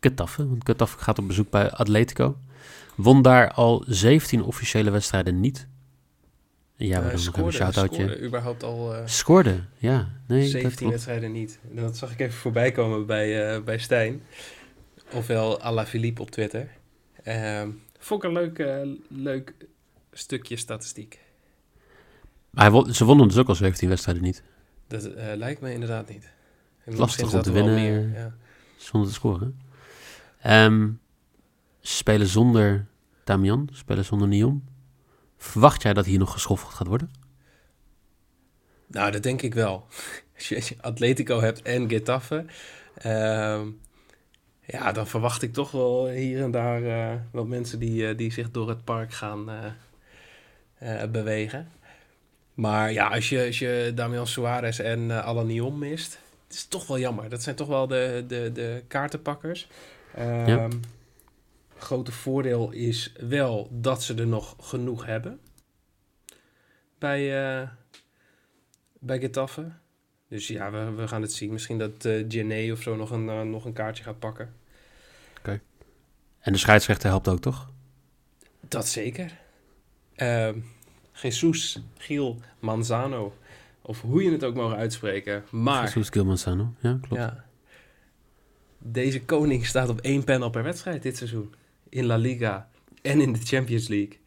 Getafe, 0.00 0.48
want 0.48 0.64
gaat 0.98 1.18
op 1.18 1.26
bezoek 1.26 1.50
bij 1.50 1.70
Atletico. 1.70 2.36
Won 2.94 3.22
daar 3.22 3.52
al 3.52 3.84
17 3.86 4.42
officiële 4.42 4.90
wedstrijden 4.90 5.40
niet. 5.40 5.66
Dan 6.76 6.88
nog 7.24 7.34
even 7.36 7.44
een 7.44 7.52
shout-outje. 7.52 8.02
scoorde 8.02 8.22
überhaupt 8.26 8.62
al 8.62 8.94
eh, 8.94 9.02
Scoorde, 9.06 9.60
ja. 9.76 10.08
Nee, 10.26 10.40
dat 10.40 10.50
17 10.50 10.76
klopt. 10.76 10.92
wedstrijden 10.92 11.32
niet. 11.32 11.58
Dat 11.62 11.96
zag 11.96 12.12
ik 12.12 12.20
even 12.20 12.38
voorbij 12.38 12.72
komen 12.72 13.06
bij, 13.06 13.54
eh, 13.54 13.62
bij 13.62 13.78
Stijn. 13.78 14.22
ofwel 15.12 15.60
Ala 15.60 15.86
Philippe 15.86 16.22
op 16.22 16.30
Twitter. 16.30 16.68
Ehm 17.22 17.68
vond 17.98 18.22
ik 18.22 18.28
een 18.28 18.34
leuk, 18.34 18.58
eh, 18.58 18.76
leuk 19.08 19.54
stukje 20.12 20.56
statistiek. 20.56 21.18
Maar 22.50 22.62
hij 22.64 22.72
won- 22.72 22.94
ze 22.94 23.04
wonnen 23.04 23.28
dus 23.28 23.36
ook 23.36 23.48
al 23.48 23.54
17 23.54 23.88
wedstrijden 23.88 24.22
niet. 24.22 24.42
Dat 24.86 25.10
lijkt 25.36 25.60
me 25.60 25.72
inderdaad 25.72 26.08
niet. 26.08 26.36
Lastig 26.88 27.34
om 27.34 27.42
te 27.42 27.52
winnen. 27.52 27.74
meer, 27.74 28.08
ja. 28.14 28.34
Zonder 28.76 29.08
te 29.08 29.14
scoren. 29.14 29.60
Ehm, 30.40 30.90
ze 31.80 31.96
spelen 31.96 32.26
zonder 32.26 32.86
Damian, 33.24 33.68
spelen 33.72 34.04
zonder 34.04 34.28
Niom. 34.28 34.64
Verwacht 35.36 35.82
jij 35.82 35.94
dat 35.94 36.04
hier 36.04 36.18
nog 36.18 36.32
geschoffeld 36.32 36.72
gaat 36.72 36.86
worden? 36.86 37.10
Nou, 38.86 39.10
dat 39.10 39.22
denk 39.22 39.42
ik 39.42 39.54
wel. 39.54 39.86
Als 40.34 40.48
je, 40.48 40.56
als 40.56 40.68
je 40.68 40.76
Atletico 40.80 41.40
hebt 41.40 41.62
en 41.62 41.88
Getafe, 41.88 42.44
ehm, 42.94 43.66
ja, 44.64 44.92
dan 44.92 45.06
verwacht 45.06 45.42
ik 45.42 45.52
toch 45.52 45.70
wel 45.70 46.08
hier 46.08 46.42
en 46.42 46.50
daar 46.50 46.82
eh, 46.82 47.20
wat 47.30 47.46
mensen 47.46 47.78
die, 47.78 48.08
eh, 48.08 48.16
die 48.16 48.32
zich 48.32 48.50
door 48.50 48.68
het 48.68 48.84
park 48.84 49.12
gaan 49.12 49.50
eh, 50.78 51.04
bewegen. 51.04 51.68
Maar 52.54 52.92
ja, 52.92 53.08
als 53.08 53.28
je, 53.28 53.46
als 53.46 53.58
je 53.58 53.92
Damian 53.94 54.26
Suarez 54.26 54.78
en 54.80 55.24
Alanion 55.24 55.78
mist, 55.78 56.18
het 56.48 56.56
is 56.56 56.66
toch 56.66 56.86
wel 56.86 56.98
jammer. 56.98 57.28
Dat 57.28 57.42
zijn 57.42 57.56
toch 57.56 57.68
wel 57.68 57.86
de, 57.86 58.24
de, 58.28 58.50
de 58.52 58.84
kaartenpakkers. 58.88 59.68
Ehm, 60.14 60.46
Ja. 60.46 60.68
Grote 61.78 62.12
voordeel 62.12 62.70
is 62.70 63.12
wel 63.20 63.68
dat 63.72 64.02
ze 64.02 64.14
er 64.14 64.26
nog 64.26 64.56
genoeg 64.60 65.06
hebben 65.06 65.40
bij, 66.98 67.50
eh 67.60 67.68
bij 68.98 69.18
Getafe. 69.18 69.72
Dus 70.28 70.48
ja, 70.48 70.70
we, 70.70 70.90
we 70.90 71.08
gaan 71.08 71.22
het 71.22 71.32
zien. 71.32 71.52
Misschien 71.52 71.78
dat 71.78 72.08
Gené 72.28 72.72
of 72.72 72.82
zo 72.82 72.96
nog 72.96 73.10
een, 73.10 73.28
eh, 73.28 73.42
nog 73.42 73.64
een 73.64 73.72
kaartje 73.72 74.04
gaat 74.04 74.18
pakken. 74.18 74.54
En 76.38 76.52
de 76.52 76.58
scheidsrechter 76.58 77.08
helpt 77.08 77.28
ook, 77.28 77.40
toch? 77.40 77.70
Dat 78.60 78.88
zeker. 78.88 79.38
Ehm 80.14 80.58
Jesus, 81.12 81.82
Giel, 81.96 82.40
Manzano. 82.58 83.36
Of 83.88 84.00
hoe 84.00 84.22
je 84.22 84.30
het 84.30 84.44
ook 84.44 84.54
mogen 84.54 84.76
uitspreken. 84.76 85.44
Maar 85.50 85.84
Jesus 85.84 86.08
Gilmanzano, 86.08 86.74
ja, 86.80 86.98
klopt. 87.00 87.22
ja, 87.22 87.44
deze 88.78 89.24
koning 89.24 89.66
staat 89.66 89.88
op 89.88 90.00
één 90.00 90.24
panel 90.24 90.50
per 90.50 90.62
wedstrijd 90.62 91.02
dit 91.02 91.16
seizoen. 91.16 91.54
In 91.88 92.04
La 92.04 92.16
Liga 92.16 92.68
en 93.02 93.20
in 93.20 93.32
de 93.32 93.38
Champions 93.38 93.88
League. 93.88 94.18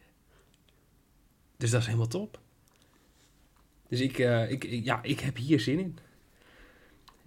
Dus 1.56 1.70
dat 1.70 1.80
is 1.80 1.86
helemaal 1.86 2.06
top. 2.06 2.40
Dus 3.88 4.00
ik, 4.00 4.18
eh, 4.18 4.50
ik, 4.50 4.64
ja, 4.64 5.02
ik 5.02 5.20
heb 5.20 5.36
hier 5.36 5.60
zin 5.60 5.78
in. 5.78 5.98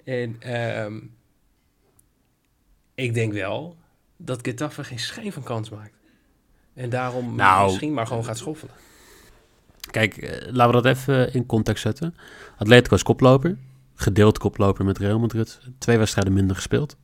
En 0.04 0.36
ehm, 0.40 1.00
ik 2.96 3.14
denk 3.14 3.34
wel 3.34 3.78
dat 4.18 4.48
Getafe 4.48 4.84
geen 4.84 5.00
schijn 5.00 5.32
van 5.32 5.44
kans 5.44 5.70
maakt. 5.70 5.98
En 6.74 6.90
daarom 6.90 7.36
Nou, 7.36 7.66
misschien 7.66 7.94
maar 7.94 8.08
gewoon 8.08 8.26
gaat 8.26 8.38
schoffelen. 8.38 8.76
Kijk, 9.92 10.18
eh, 10.18 10.52
laten 10.54 10.76
we 10.76 10.82
dat 10.82 10.98
even 10.98 11.34
in 11.34 11.46
context 11.46 11.82
zetten. 11.82 12.16
Atletico 12.58 12.96
is 12.96 13.04
koploper. 13.04 13.58
Gedeeld 13.96 14.38
koploper 14.38 14.86
met 14.86 14.98
Real 14.98 15.20
Madrid. 15.20 15.60
Twee 15.78 15.98
wedstrijden 15.98 16.34
minder 16.34 16.56
gespeeld. 16.56 16.98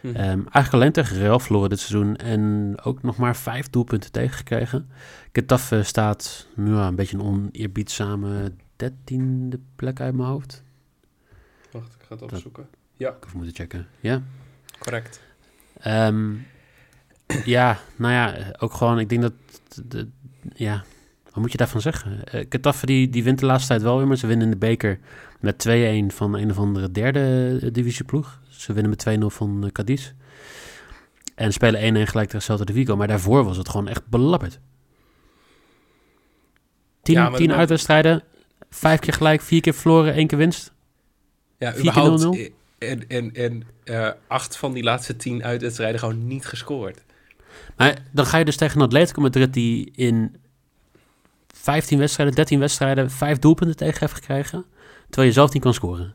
Hm. 0.00 0.06
Ehm, 0.08 0.18
eigenlijk 0.20 0.72
alleen 0.72 0.92
tegen 0.92 1.16
Real 1.16 1.38
verloren 1.40 1.68
dit 1.68 1.78
seizoen. 1.80 2.16
En 2.16 2.74
ook 2.82 3.02
nog 3.02 3.16
maar 3.16 3.36
vijf 3.36 3.70
doelpunten 3.70 4.12
tegengekregen. 4.12 4.88
Getafe 5.32 5.82
staat 5.82 6.46
nu 6.54 6.74
ja, 6.74 6.86
een 6.86 6.94
beetje 6.94 7.16
een 7.16 7.22
oneerbiedzame 7.24 8.52
dertiende 8.76 9.58
plek 9.76 10.00
uit 10.00 10.14
mijn 10.14 10.28
hoofd. 10.28 10.62
Wacht, 11.72 11.94
ik 11.94 12.00
ga 12.00 12.06
het 12.08 12.18
dat- 12.18 12.32
opzoeken. 12.32 12.66
Ik 12.96 13.06
even 13.26 13.36
moeten 13.36 13.54
checken. 13.54 13.86
Ja. 14.00 14.22
Correct. 14.78 15.20
Ehm, 15.80 16.34
ja, 17.44 17.78
nou 17.96 18.12
ja, 18.12 18.54
ook 18.58 18.72
gewoon, 18.72 18.98
ik 18.98 19.08
denk 19.08 19.22
dat, 19.22 19.32
de, 19.84 20.08
ja, 20.54 20.84
wat 21.36 21.44
moet 21.44 21.52
je 21.52 21.58
daarvan 21.58 21.80
zeggen? 21.80 22.20
Uh, 22.34 22.44
Getafe 22.48 22.86
die, 22.86 23.08
die 23.10 23.24
wint 23.24 23.38
de 23.38 23.46
laatste 23.46 23.68
tijd 23.68 23.82
wel 23.82 23.96
weer, 23.96 24.06
maar 24.06 24.16
ze 24.16 24.26
winnen 24.26 24.44
in 24.46 24.52
de 24.52 24.58
beker 24.58 24.98
met 25.40 25.66
2-1 25.68 26.14
van 26.14 26.34
een 26.34 26.50
of 26.50 26.58
andere 26.58 26.90
derde 26.92 27.58
eh, 27.62 27.68
divisieploeg. 27.72 28.40
Ze 28.48 28.72
winnen 28.72 28.90
met 28.90 29.32
2-0 29.32 29.36
van 29.36 29.64
uh, 29.64 29.70
Cadiz. 29.70 30.12
En 31.34 31.52
spelen 31.52 32.06
1-1 32.06 32.08
gelijk 32.08 32.28
tegen 32.28 32.42
Celta 32.42 32.64
de 32.64 32.72
Vigo, 32.72 32.96
maar 32.96 33.08
daarvoor 33.08 33.44
was 33.44 33.56
het 33.56 33.68
gewoon 33.68 33.88
echt 33.88 34.06
belabberd. 34.06 34.60
Tien, 37.02 37.14
Ja, 37.14 37.28
maar- 37.28 37.38
tien 37.38 37.52
uitwedstrijden, 37.52 38.22
vijf 38.70 39.00
keer 39.00 39.12
gelijk, 39.14 39.40
vier 39.40 39.60
keer 39.60 39.74
verloren, 39.74 40.14
één 40.14 40.26
keer 40.26 40.38
winst. 40.38 40.72
Ja, 41.58 41.72
Vier 41.72 41.92
keer 41.92 42.02
überhaupt. 42.02 42.36
0-0? 42.36 42.40
eh, 42.78 42.90
En, 42.90 43.08
en, 43.08 43.32
en 43.34 43.62
eh, 43.84 44.10
acht 44.26 44.56
van 44.56 44.72
die 44.72 44.82
laatste 44.82 45.16
tien 45.16 45.44
uitwedstrijden 45.44 46.00
gewoon 46.00 46.26
niet 46.26 46.46
gescoord. 46.46 47.04
Maar 47.76 47.98
dan 48.12 48.26
ga 48.26 48.38
je 48.38 48.44
dus 48.44 48.56
tegen 48.56 48.80
een 48.80 48.86
Atletico 48.86 49.20
Madrid 49.20 49.52
die 49.52 49.92
in 49.94 50.36
15 51.60 51.98
wedstrijden, 51.98 52.34
13 52.34 52.58
wedstrijden, 52.58 53.10
vijf 53.10 53.38
doelpunten 53.38 53.76
tegen 53.76 54.00
heeft 54.00 54.12
gekregen. 54.14 54.64
Terwijl 55.06 55.28
je 55.28 55.34
zelf 55.34 55.52
niet 55.52 55.62
kan 55.62 55.74
scoren. 55.74 56.14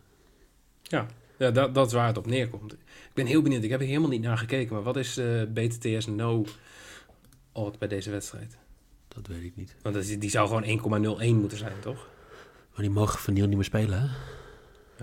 Ja, 0.81 1.05
dat, 1.37 1.73
dat 1.75 1.87
is 1.87 1.93
waar 1.93 2.07
het 2.07 2.17
op 2.17 2.25
neerkomt. 2.27 2.73
Ik 2.73 2.79
ben 3.13 3.25
heel 3.25 3.41
benieuwd. 3.41 3.63
Ik 3.63 3.69
heb 3.69 3.79
er 3.81 3.85
helemaal 3.87 4.09
niet 4.09 4.21
naar 4.21 4.37
gekeken. 4.37 4.73
Maar 4.73 4.83
wat 4.83 4.97
is 4.97 5.13
de 5.13 5.49
BTTS 5.53 6.05
no 6.05 6.45
odd 7.51 7.79
bij 7.79 7.87
deze 7.87 8.09
wedstrijd? 8.11 8.57
Dat 9.07 9.27
weet 9.27 9.43
ik 9.43 9.55
niet. 9.55 9.75
Want 9.81 9.95
dat 9.95 10.03
is- 10.03 10.19
die 10.19 10.29
zou 10.29 10.47
gewoon 10.47 10.63
1,01 10.63 11.35
moeten 11.39 11.57
zijn, 11.57 11.79
toch? 11.79 12.07
Maar 12.71 12.81
die 12.81 12.89
mogen 12.89 13.19
van 13.19 13.33
Niel 13.33 13.45
niet 13.47 13.55
meer 13.55 13.65
spelen, 13.65 13.99
hè? 14.01 14.05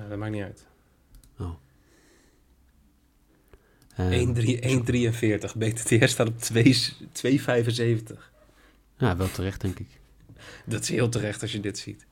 Ja, 0.02 0.09
dat 0.09 0.18
maakt 0.18 0.33
niet 0.33 0.42
uit. 0.42 0.66
Eh, 3.95 4.11
1,3 4.12 4.59
1,43. 4.61 5.54
BTTS 5.57 6.12
staat 6.12 6.28
op 6.28 6.38
2 6.38 6.76
2,75. 7.12 8.33
ja, 8.99 9.16
wel 9.16 9.30
terecht, 9.30 9.61
denk 9.61 9.78
ik. 9.78 9.88
Dat 10.66 10.83
is 10.83 10.88
heel 10.88 11.09
terecht 11.09 11.42
als 11.42 11.52
je 11.52 11.61
dit 11.61 11.78
ziet. 11.78 12.07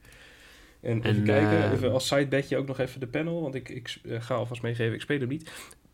En 0.81 0.99
even 0.99 1.11
En, 1.11 1.25
kijken, 1.25 1.65
eh, 1.65 1.73
even 1.73 1.93
als 1.93 2.07
sidebedje 2.07 2.57
ook 2.57 2.67
nog 2.67 2.79
even 2.79 3.01
de 3.01 3.07
panel, 3.07 3.43
want 3.43 3.55
ik, 3.55 3.69
ik 3.69 3.97
eh, 4.05 4.23
ga 4.23 4.35
alvast 4.35 4.63
meegeven, 4.63 4.95
ik 4.95 5.01
speel 5.01 5.19
hem 5.19 5.29
niet. 5.29 5.51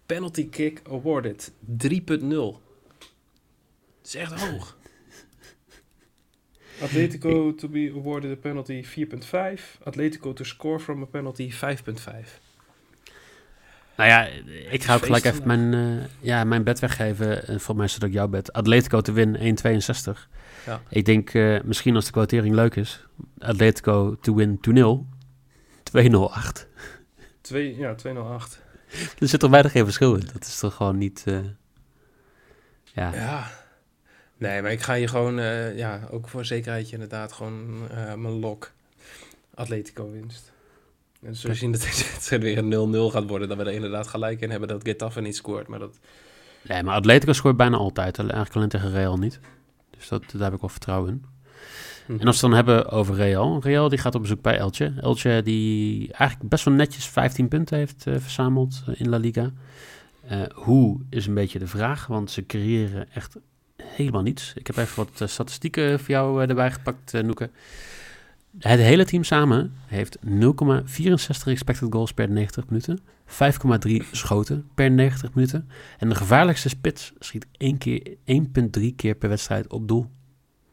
Penalty 0.06 0.48
kick 0.48 0.80
awarded 0.90 1.52
3.0. 1.66 2.28
Dat 2.28 2.60
is 4.04 4.14
echt 4.14 4.40
hoog. 4.40 4.78
Atletico 6.82 7.54
to 7.54 7.68
be 7.68 7.92
awarded 7.94 8.30
a 8.30 8.40
penalty 8.40 8.84
4.5. 8.84 9.82
Atletico 9.82 10.32
to 10.32 10.44
score 10.44 10.80
from 10.80 11.02
a 11.02 11.06
penalty 11.06 11.52
5.5. 11.52 12.51
Nou 13.96 14.08
ja, 14.10 14.24
ik 14.70 14.82
ga 14.82 14.94
ook 14.94 15.04
gelijk 15.04 15.24
even 15.24 15.46
mijn, 15.46 15.74
eh, 15.74 16.04
ja, 16.20 16.44
mijn 16.44 16.64
bed 16.64 16.78
weggeven. 16.78 17.46
En 17.46 17.60
voor 17.60 17.76
mij 17.76 17.84
is 17.84 17.94
het 17.94 18.04
ook 18.04 18.12
jouw 18.12 18.28
bed. 18.28 18.52
Atletico 18.52 19.00
te 19.00 19.12
winnen, 19.12 19.40
1,62. 19.40 20.28
Ja. 20.66 20.80
Ik 20.88 21.04
denk, 21.04 21.34
eh, 21.34 21.60
misschien 21.64 21.94
als 21.94 22.04
de 22.04 22.10
quotering 22.12 22.54
leuk 22.54 22.76
is. 22.76 23.06
Atletico 23.38 24.16
to 24.20 24.34
win 24.34 24.60
2-0. 24.60 25.06
2-0-8. 25.82 26.66
2, 27.40 27.76
ja, 27.76 27.94
208. 27.94 28.60
Er 29.18 29.28
zit 29.28 29.40
toch 29.40 29.50
weinig 29.50 29.72
geen 29.72 29.84
verschil 29.84 30.14
in. 30.14 30.28
Dat 30.32 30.44
is 30.44 30.58
toch 30.58 30.74
gewoon 30.74 30.98
niet... 30.98 31.22
eh, 31.26 31.38
ja. 32.84 33.14
Ja. 33.14 33.50
Nee, 34.36 34.62
maar 34.62 34.72
ik 34.72 34.80
ga 34.80 34.94
hier 34.94 35.08
gewoon, 35.08 35.34
ja, 35.76 36.00
ook 36.10 36.28
voor 36.28 36.44
zekerheidje 36.44 36.92
inderdaad, 36.92 37.32
gewoon 37.32 37.86
mijn 37.94 38.38
lok. 38.40 38.72
Atletico 39.54 40.10
winst. 40.10 40.51
En 41.22 41.36
zo 41.36 41.52
zien 41.54 41.72
dat 41.72 41.84
wedstrijd 41.84 42.42
weer 42.42 42.58
een 42.58 42.94
0-0 43.10 43.12
gaat 43.12 43.28
worden. 43.28 43.48
Dat 43.48 43.56
we 43.56 43.64
er 43.64 43.72
inderdaad 43.72 44.06
gelijk 44.06 44.40
in 44.40 44.50
hebben 44.50 44.68
dat 44.68 44.82
Getafe 44.82 45.20
niet 45.20 45.36
scoort. 45.36 45.68
Maar 45.68 45.78
dat, 45.78 45.98
Nee, 46.62 46.82
maar 46.82 46.94
Atletico 46.94 47.32
scoort 47.32 47.56
bijna 47.56 47.76
altijd. 47.76 48.18
Eigenlijk 48.18 48.54
alleen 48.54 48.68
tegen 48.68 48.90
Real 48.90 49.16
niet. 49.16 49.40
Dus 49.90 50.08
dat, 50.08 50.22
daar 50.32 50.42
heb 50.42 50.54
ik 50.54 50.60
wel 50.60 50.70
vertrouwen 50.70 51.10
in. 51.10 51.24
Hm. 52.06 52.12
En 52.20 52.26
als 52.26 52.40
we 52.40 52.46
het 52.46 52.54
dan 52.54 52.66
hebben 52.66 52.90
over 52.90 53.14
Real. 53.14 53.60
Real 53.62 53.88
die 53.88 53.98
gaat 53.98 54.14
op 54.14 54.20
bezoek 54.20 54.42
bij 54.42 54.56
Elche. 54.56 54.94
Elche 55.00 55.40
die 55.44 56.12
eigenlijk 56.12 56.50
best 56.50 56.64
wel 56.64 56.74
netjes 56.74 57.06
15 57.06 57.48
punten 57.48 57.78
heeft 57.78 58.06
eh, 58.06 58.14
verzameld 58.18 58.82
eh, 58.86 59.00
in 59.00 59.08
La 59.08 59.16
Liga. 59.16 59.50
Eh, 60.26 60.42
hoe 60.54 61.00
is 61.10 61.26
een 61.26 61.34
beetje 61.34 61.58
de 61.58 61.66
vraag, 61.66 62.06
want 62.06 62.30
ze 62.30 62.46
creëren 62.46 63.12
echt 63.12 63.36
helemaal 63.76 64.22
niets. 64.22 64.52
Ik 64.54 64.66
heb 64.66 64.76
even 64.76 64.96
wat 64.96 65.30
statistieken 65.30 66.00
voor 66.00 66.10
jou 66.10 66.46
erbij 66.46 66.70
gepakt, 66.70 67.12
Noeke. 67.12 67.50
Het 68.58 68.80
hele 68.80 69.04
team 69.04 69.24
samen 69.24 69.72
heeft 69.86 70.18
0,64 70.26 70.32
expected 71.44 71.92
goals 71.92 72.12
per 72.12 72.30
90 72.30 72.66
minuten. 72.66 73.00
5,3 73.26 74.10
schoten 74.12 74.68
per 74.74 74.90
90 74.90 75.34
minuten. 75.34 75.68
En 75.98 76.08
de 76.08 76.14
gevaarlijkste 76.14 76.68
spits 76.68 77.12
schiet 77.18 77.46
1 77.56 77.78
keer 77.78 78.16
1,3 78.24 78.82
keer 78.96 79.14
per 79.14 79.28
wedstrijd 79.28 79.68
op 79.72 79.88
doel. 79.88 80.06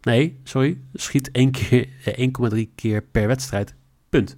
Nee, 0.02 0.40
sorry. 0.44 0.78
Schiet 0.94 1.30
1 1.32 1.52
keer, 1.52 1.88
eh, 2.06 2.18
1,3 2.18 2.72
keer 2.76 3.02
per 3.02 3.28
wedstrijd. 3.28 3.76
Punt. 4.10 4.38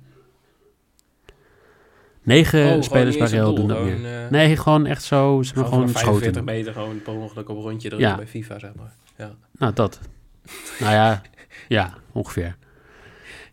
Negen 2.24 2.60
Oh, 2.62 2.67
gewoon 2.67 2.83
spelers 2.83 3.15
niet 3.15 3.24
bij 3.24 3.33
Real 3.33 3.55
doen 3.55 3.67
dat 3.67 3.83
meer. 3.83 4.24
eh, 4.24 4.29
Nee, 4.31 4.57
gewoon 4.57 4.86
echt 4.86 5.03
zo. 5.03 5.41
Ze 5.43 5.53
gewoon, 5.53 5.67
gewoon 5.69 5.89
van 5.89 6.01
45 6.01 6.33
schoten. 6.33 6.43
meter 6.55 6.74
gewoon 6.74 7.01
per 7.01 7.13
ongeluk 7.13 7.50
op 7.50 7.55
een 7.57 7.62
rondje 7.63 7.88
erin 7.91 8.00
Ja. 8.00 8.15
bij 8.15 8.27
FIFA, 8.27 8.60
zeg 8.60 8.71
maar. 8.75 8.93
Ja. 9.17 9.36
Nou, 9.57 9.74
dat. 9.74 10.00
nou 10.79 10.93
ja, 10.93 11.21
ja, 11.67 11.93
ongeveer. 12.12 12.57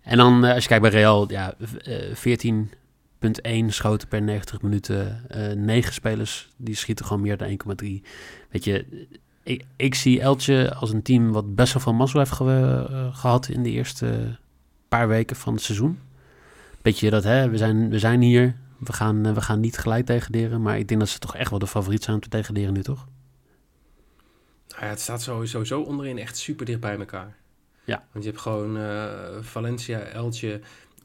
En 0.08 0.16
dan, 0.16 0.44
eh, 0.44 0.54
als 0.54 0.62
je 0.62 0.68
kijkt 0.68 0.82
bij 0.82 0.92
Real, 0.92 1.30
ja, 1.30 1.54
v- 1.60 1.74
eh, 1.74 2.14
14 2.14 2.70
1,1 3.18 3.72
schoten 3.72 4.08
per 4.08 4.22
90 4.22 4.62
minuten. 4.62 5.24
Uh, 5.36 5.52
9 5.52 5.92
spelers 5.92 6.48
die 6.56 6.74
schieten 6.74 7.04
gewoon 7.06 7.22
meer 7.22 7.36
dan 7.36 7.48
1,3. 7.48 8.02
Weet 8.50 8.64
je, 8.64 9.06
ik, 9.42 9.64
ik, 9.76 9.94
zie 9.94 10.20
Eltje 10.20 10.74
als 10.74 10.92
een 10.92 11.02
team 11.02 11.32
wat 11.32 11.54
best 11.54 11.72
wel 11.72 11.82
veel 11.82 11.92
mazzel 11.92 12.18
heeft 12.18 12.32
ge 12.32 13.10
gehad 13.12 13.48
in 13.48 13.62
de 13.62 13.70
eerste 13.70 14.38
paar 14.88 15.08
weken 15.08 15.36
van 15.36 15.52
het 15.54 15.62
seizoen. 15.62 15.98
Beetje 16.82 17.10
dat, 17.10 17.24
hè, 17.24 17.48
we 17.50 17.56
zijn, 17.56 17.88
we 17.90 17.98
zijn 17.98 18.20
hier, 18.20 18.56
we 18.78 18.92
gaan, 18.92 19.34
we 19.34 19.40
gaan 19.40 19.60
niet 19.60 19.78
gelijk 19.78 20.06
degraderen. 20.06 20.62
Maar 20.62 20.78
ik 20.78 20.88
denk 20.88 21.00
dat 21.00 21.08
ze 21.08 21.18
toch 21.18 21.36
echt 21.36 21.50
wel 21.50 21.58
de 21.58 21.66
favoriet 21.66 22.02
zijn 22.04 22.16
om 22.16 22.22
te 22.22 22.28
degraderen 22.28 22.72
nu, 22.72 22.82
toch? 22.82 23.06
Nou 24.68 24.82
ja, 24.84 24.88
het 24.88 25.00
staat 25.00 25.22
sowieso 25.22 25.64
zo 25.64 25.80
onderin 25.80 26.18
echt 26.18 26.36
super 26.36 26.66
dicht 26.66 26.80
bij 26.80 26.98
elkaar. 26.98 27.36
Ja. 27.88 28.04
Want 28.12 28.24
je 28.24 28.30
hebt 28.30 28.42
gewoon 28.42 28.76
uh, 28.76 29.12
Valencia, 29.40 30.00
Elche 30.00 30.60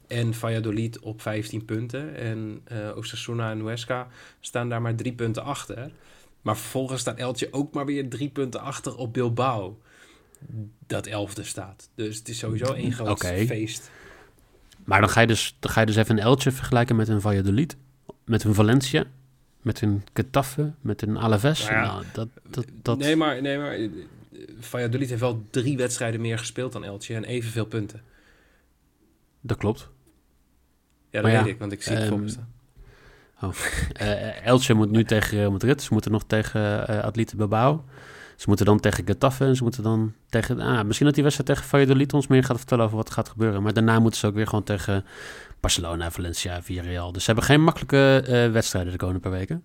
en 0.06 0.34
Valladolid 0.34 0.98
op 0.98 1.22
15 1.22 1.64
punten. 1.64 2.16
En 2.16 2.60
uh, 2.72 2.96
Osasuna 2.96 3.50
en 3.50 3.60
Huesca 3.60 4.06
staan 4.40 4.68
daar 4.68 4.82
maar 4.82 4.94
drie 4.94 5.12
punten 5.12 5.42
achter. 5.42 5.90
Maar 6.42 6.56
vervolgens 6.56 7.00
staat 7.00 7.18
Elche 7.18 7.48
ook 7.50 7.74
maar 7.74 7.86
weer 7.86 8.08
drie 8.08 8.28
punten 8.28 8.60
achter 8.60 8.96
op 8.96 9.12
Bilbao. 9.12 9.80
Dat 10.86 11.06
elfde 11.06 11.44
staat. 11.44 11.88
Dus 11.94 12.18
het 12.18 12.28
is 12.28 12.38
sowieso 12.38 12.72
één 12.72 12.92
groot 12.92 13.08
okay. 13.08 13.46
feest. 13.46 13.90
Maar 14.84 15.00
dan 15.00 15.10
ga, 15.10 15.20
je 15.20 15.26
dus, 15.26 15.56
dan 15.58 15.70
ga 15.70 15.80
je 15.80 15.86
dus 15.86 15.96
even 15.96 16.18
een 16.18 16.24
Elche 16.24 16.52
vergelijken 16.52 16.96
met 16.96 17.08
een 17.08 17.20
Valladolid. 17.20 17.76
Met 18.24 18.44
een 18.44 18.54
Valencia. 18.54 19.04
Met 19.62 19.80
een 19.80 20.02
Getafe. 20.12 20.72
Met 20.80 21.02
een 21.02 21.16
Alaves. 21.16 21.68
Nou, 21.68 21.86
nou 21.86 22.04
dat, 22.12 22.28
dat, 22.50 22.66
dat... 22.82 22.98
Nee, 22.98 23.16
maar, 23.16 23.42
nee, 23.42 23.58
maar 23.58 23.78
Valladolid 24.58 25.08
heeft 25.08 25.20
wel 25.20 25.46
drie 25.50 25.76
wedstrijden 25.76 26.20
meer 26.20 26.38
gespeeld 26.38 26.72
dan 26.72 26.84
Elche 26.84 27.14
en 27.14 27.24
evenveel 27.24 27.66
punten. 27.66 28.02
Dat 29.40 29.56
klopt. 29.56 29.88
Ja, 31.10 31.22
dat 31.22 31.30
weet 31.30 31.46
ik, 31.46 31.58
want 31.58 31.72
ik 31.72 31.82
zie 31.82 31.94
het 31.94 32.02
um, 32.02 32.08
voor 32.08 32.20
me 32.20 32.28
staan. 32.28 32.52
Oh. 33.40 33.54
uh, 34.00 34.46
Elche 34.46 34.74
moet 34.74 34.90
nu 34.90 35.04
tegen 35.04 35.38
Real 35.38 35.50
Madrid. 35.50 35.82
Ze 35.82 35.92
moeten 35.92 36.10
nog 36.10 36.24
tegen 36.26 36.90
uh, 36.90 37.02
Atletico 37.02 37.36
Bilbao. 37.36 37.84
Ze 38.36 38.44
moeten 38.48 38.66
dan 38.66 38.80
tegen 38.80 39.06
Getafe 39.06 39.44
en 39.44 39.56
ze 39.56 39.62
moeten 39.62 39.82
dan 39.82 40.14
tegen... 40.28 40.60
Ah, 40.60 40.84
misschien 40.84 41.06
dat 41.06 41.14
die 41.14 41.24
wedstrijd 41.24 41.50
tegen 41.50 41.70
Valladolid 41.70 42.12
ons 42.12 42.26
meer 42.26 42.44
gaat 42.44 42.56
vertellen 42.56 42.84
over 42.84 42.96
wat 42.96 43.10
gaat 43.10 43.28
gebeuren. 43.28 43.62
Maar 43.62 43.72
daarna 43.72 43.98
moeten 43.98 44.20
ze 44.20 44.26
ook 44.26 44.34
weer 44.34 44.46
gewoon 44.46 44.64
tegen 44.64 45.04
Barcelona, 45.60 46.10
Valencia, 46.10 46.62
Villarreal. 46.62 47.12
Dus 47.12 47.24
ze 47.24 47.26
hebben 47.26 47.44
geen 47.48 47.62
makkelijke 47.62 48.24
uh, 48.28 48.52
wedstrijden 48.52 48.92
de 48.92 48.98
komende 48.98 49.20
paar 49.20 49.32
weken. 49.32 49.62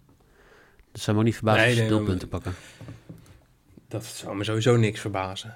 Dus 0.91 1.01
ze 1.01 1.05
hebben 1.05 1.17
ook 1.17 1.29
niet 1.29 1.35
verbaasd 1.35 1.65
nee, 1.65 1.75
nee, 1.75 1.89
doelpunten 1.89 2.27
pakken. 2.27 2.53
Dat 3.89 4.05
zou 4.05 4.35
me 4.35 4.43
sowieso 4.43 4.77
niks 4.77 4.99
verbazen. 4.99 5.55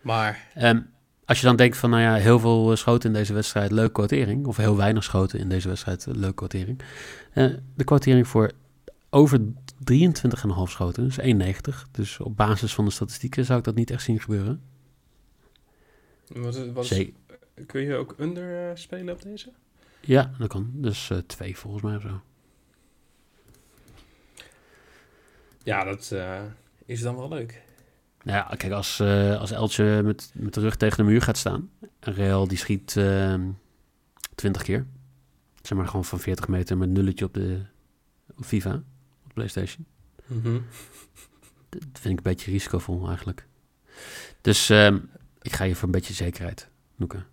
Maar... 0.00 0.46
Um, 0.58 0.90
als 1.24 1.40
je 1.40 1.46
dan 1.46 1.56
denkt 1.56 1.76
van, 1.76 1.90
nou 1.90 2.02
ja, 2.02 2.14
heel 2.14 2.38
veel 2.38 2.76
schoten 2.76 3.08
in 3.08 3.14
deze 3.16 3.32
wedstrijd, 3.32 3.70
leuke 3.70 3.92
quotering. 3.92 4.46
Of 4.46 4.56
heel 4.56 4.76
weinig 4.76 5.04
schoten 5.04 5.38
in 5.38 5.48
deze 5.48 5.68
wedstrijd, 5.68 6.06
leuke 6.06 6.34
quotering. 6.34 6.80
Uh, 7.34 7.54
de 7.74 7.84
quotering 7.84 8.28
voor 8.28 8.52
over 9.10 9.40
23,5 9.40 9.52
schoten, 10.64 11.04
dus 11.04 11.20
1,90. 11.20 11.90
Dus 11.90 12.20
op 12.20 12.36
basis 12.36 12.74
van 12.74 12.84
de 12.84 12.90
statistieken 12.90 13.44
zou 13.44 13.58
ik 13.58 13.64
dat 13.64 13.74
niet 13.74 13.90
echt 13.90 14.02
zien 14.02 14.20
gebeuren. 14.20 14.62
Wat, 16.26 16.66
wat 16.72 16.90
is, 16.90 17.10
kun 17.66 17.80
je 17.80 17.94
ook 17.94 18.14
under 18.18 18.78
spelen 18.78 19.14
op 19.14 19.22
deze? 19.22 19.52
Ja, 20.00 20.30
dat 20.38 20.48
kan. 20.48 20.70
Dus 20.72 21.10
uh, 21.10 21.18
twee 21.18 21.58
volgens 21.58 21.82
mij 21.82 21.96
of 21.96 22.02
zo. 22.02 22.20
Ja, 25.62 25.84
dat 25.84 26.10
uh, 26.12 26.40
is 26.90 27.00
dan 27.00 27.16
wel 27.16 27.28
leuk. 27.28 27.62
Nou 28.22 28.38
ja, 28.38 28.56
kijk, 28.56 28.72
als, 28.72 29.00
uh, 29.00 29.38
als 29.38 29.50
Eltje 29.50 30.02
met, 30.02 30.30
met 30.34 30.54
de 30.54 30.60
rug 30.60 30.76
tegen 30.76 30.96
de 30.96 31.10
muur 31.10 31.22
gaat 31.22 31.36
staan... 31.36 31.70
en 32.00 32.12
Real 32.14 32.48
die 32.48 32.58
schiet 32.58 32.94
uh, 32.96 33.32
ehm, 33.32 33.50
20 34.34 34.62
keer... 34.62 34.86
zeg 35.62 35.78
maar 35.78 35.86
gewoon 35.86 36.04
van 36.04 36.18
40 36.20 36.48
meter 36.48 36.78
met 36.78 36.88
nulletje 36.88 37.24
op 37.24 37.34
de 37.34 37.60
op 38.36 38.44
FIFA, 38.44 38.74
op 38.74 39.26
de 39.26 39.34
PlayStation... 39.34 39.86
Mm 40.26 40.40
-hmm. 40.42 40.64
Dat 41.68 41.80
vind 41.92 42.18
ik 42.18 42.26
een 42.26 42.32
beetje 42.32 42.50
risicovol 42.50 43.06
eigenlijk. 43.06 43.46
Dus 44.40 44.70
uh, 44.70 44.94
ik 45.42 45.52
ga 45.52 45.64
je 45.64 45.74
voor 45.74 45.84
een 45.84 45.94
beetje 45.94 46.14
zekerheid, 46.14 46.68
noeken. 46.96 47.26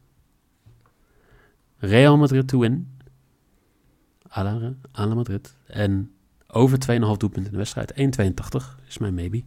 Real 1.77 2.17
Madrid 2.17 2.47
to 2.47 2.59
win. 2.59 2.99
Ala, 4.27 4.73
Ala 4.91 5.13
Madrid. 5.13 5.55
En 5.65 6.16
over 6.47 6.77
2,5 6.77 6.87
doelpunten 6.97 7.45
in 7.45 7.51
de 7.51 7.57
wedstrijd. 7.57 7.93
1,82 7.93 8.85
is 8.87 8.97
mijn 8.97 9.13
maybe. 9.13 9.43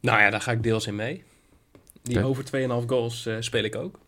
Nou 0.00 0.20
ja, 0.20 0.30
daar 0.30 0.40
ga 0.40 0.52
ik 0.52 0.62
deels 0.62 0.86
in 0.86 0.96
mee. 0.96 1.24
Die 2.02 2.24
over 2.24 2.44
2,5 2.44 2.86
goals 2.86 3.26
uh, 3.26 3.36
speel 3.40 3.64
ik 3.64 3.76
ook. 3.76 3.98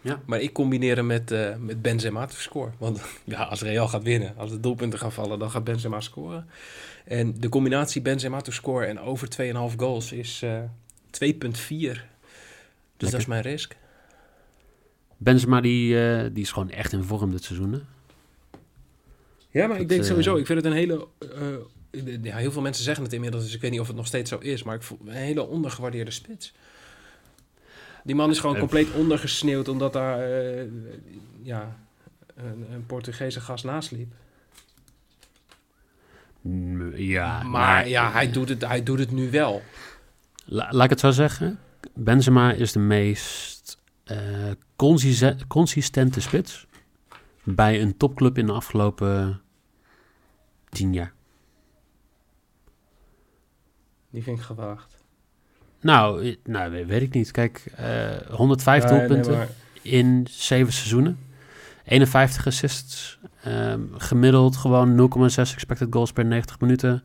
Ja. 0.00 0.22
Maar 0.26 0.40
ik 0.40 0.52
combineer 0.52 0.96
hem 0.96 1.06
met, 1.06 1.30
uh, 1.30 1.56
met 1.56 1.82
Benzema 1.82 2.26
te 2.26 2.40
scoren. 2.40 2.74
Want 2.78 3.00
ja, 3.24 3.42
als 3.42 3.62
Real 3.62 3.88
gaat 3.88 4.02
winnen, 4.02 4.36
als 4.36 4.50
de 4.50 4.60
doelpunten 4.60 4.98
gaan 4.98 5.12
vallen, 5.12 5.38
dan 5.38 5.50
gaat 5.50 5.64
Benzema 5.64 6.00
scoren. 6.00 6.48
En 7.04 7.40
de 7.40 7.48
combinatie 7.48 8.02
Benzema 8.02 8.40
te 8.40 8.52
scoren 8.52 8.88
en 8.88 9.00
over 9.00 9.28
2,5 9.70 9.76
goals 9.76 10.12
is 10.12 10.40
uh, 10.44 10.58
eh, 10.58 11.34
2,4. 11.34 12.00
Dus 12.96 13.10
dat 13.10 13.20
is 13.20 13.26
mijn 13.26 13.42
risk. 13.42 13.76
Benzema 15.16 15.60
die, 15.60 15.94
uh, 15.94 16.22
die 16.32 16.42
is 16.42 16.52
gewoon 16.52 16.70
echt 16.70 16.92
in 16.92 17.02
vorm 17.02 17.30
dit 17.30 17.44
seizoen. 17.44 17.82
Ja, 19.54 19.66
maar 19.66 19.80
ik 19.80 19.88
denk 19.88 20.04
sowieso, 20.04 20.36
ik 20.36 20.46
vind 20.46 20.58
het 20.62 20.72
een 20.72 20.78
hele 20.78 21.08
ja, 22.22 22.36
heel 22.36 22.52
veel 22.52 22.62
mensen 22.62 22.84
zeggen 22.84 23.04
het 23.04 23.12
inmiddels, 23.12 23.44
dus 23.44 23.54
ik 23.54 23.60
weet 23.60 23.70
niet 23.70 23.80
of 23.80 23.86
het 23.86 23.96
nog 23.96 24.06
steeds 24.06 24.30
zo 24.30 24.38
is, 24.38 24.62
maar 24.62 24.74
ik 24.74 24.82
voel 24.82 24.98
een 25.06 25.12
hele 25.12 25.46
ondergewaardeerde 25.46 26.10
spits. 26.10 26.54
Die 28.04 28.14
man 28.14 28.30
is 28.30 28.38
gewoon 28.38 28.58
compleet 28.58 28.92
ondergesneeuwd 28.92 29.68
omdat 29.68 29.92
daar 29.92 30.30
uh, 30.30 30.62
ja, 31.42 31.76
een, 32.34 32.66
een, 32.72 32.86
Portugese 32.86 33.40
gast 33.40 33.64
naast 33.64 33.90
liep. 33.90 34.12
Ja, 36.94 37.42
maar, 37.42 37.88
ja, 37.88 38.12
hij 38.12 38.30
doet, 38.30 38.48
het, 38.48 38.66
hij 38.66 38.82
doet 38.82 38.98
het 38.98 39.10
nu 39.10 39.30
wel. 39.30 39.62
laat 40.44 40.84
ik 40.84 40.90
het 40.90 41.00
zo 41.00 41.10
zeggen. 41.10 41.58
Benzema 41.94 42.52
is 42.52 42.72
de 42.72 42.78
meest 42.78 43.78
uh, 44.06 44.18
consistente 45.46 46.20
spits 46.20 46.66
bij 47.42 47.80
een 47.82 47.96
topclub 47.96 48.38
in 48.38 48.46
de 48.46 48.52
afgelopen 48.52 49.43
tien 50.74 50.92
jaar. 50.92 51.12
Die 54.10 54.22
vind 54.22 54.38
ik 54.38 54.44
gewaagd. 54.44 55.02
Nou, 55.80 56.36
nou 56.44 56.86
weet 56.86 57.02
ik 57.02 57.14
niet. 57.14 57.30
Kijk, 57.30 57.72
uh, 57.80 58.16
105 58.30 58.84
doelpunten 58.84 59.48
in 59.82 60.26
zeven 60.30 60.72
seizoenen. 60.72 61.18
51 61.84 62.46
assists. 62.46 63.18
Um, 63.46 63.90
gemiddeld 63.96 64.56
gewoon 64.56 65.10
0,6 65.30 65.34
expected 65.36 65.86
goals 65.90 66.12
per 66.12 66.24
90 66.24 66.60
minuten. 66.60 67.02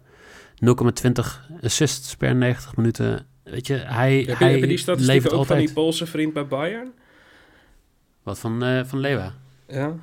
0,20 0.65 1.61
assists 1.61 2.15
per 2.15 2.35
90 2.35 2.75
minuten. 2.75 3.25
Weet 3.43 3.67
je, 3.67 3.73
hij, 3.73 4.17
heb 4.17 4.25
je, 4.25 4.35
hij 4.35 4.51
heb 4.51 4.59
je 4.59 4.67
die 4.67 4.77
statistieken 4.77 5.31
ook 5.31 5.37
altijd. 5.37 5.57
van 5.57 5.65
die 5.67 5.75
Poolse 5.75 6.05
vriend 6.05 6.33
bij 6.33 6.47
Bayern? 6.47 6.91
Wat, 8.23 8.39
van, 8.39 8.63
uh, 8.63 8.83
van 8.85 8.99
Lewa? 8.99 9.33
Ja. 9.67 9.95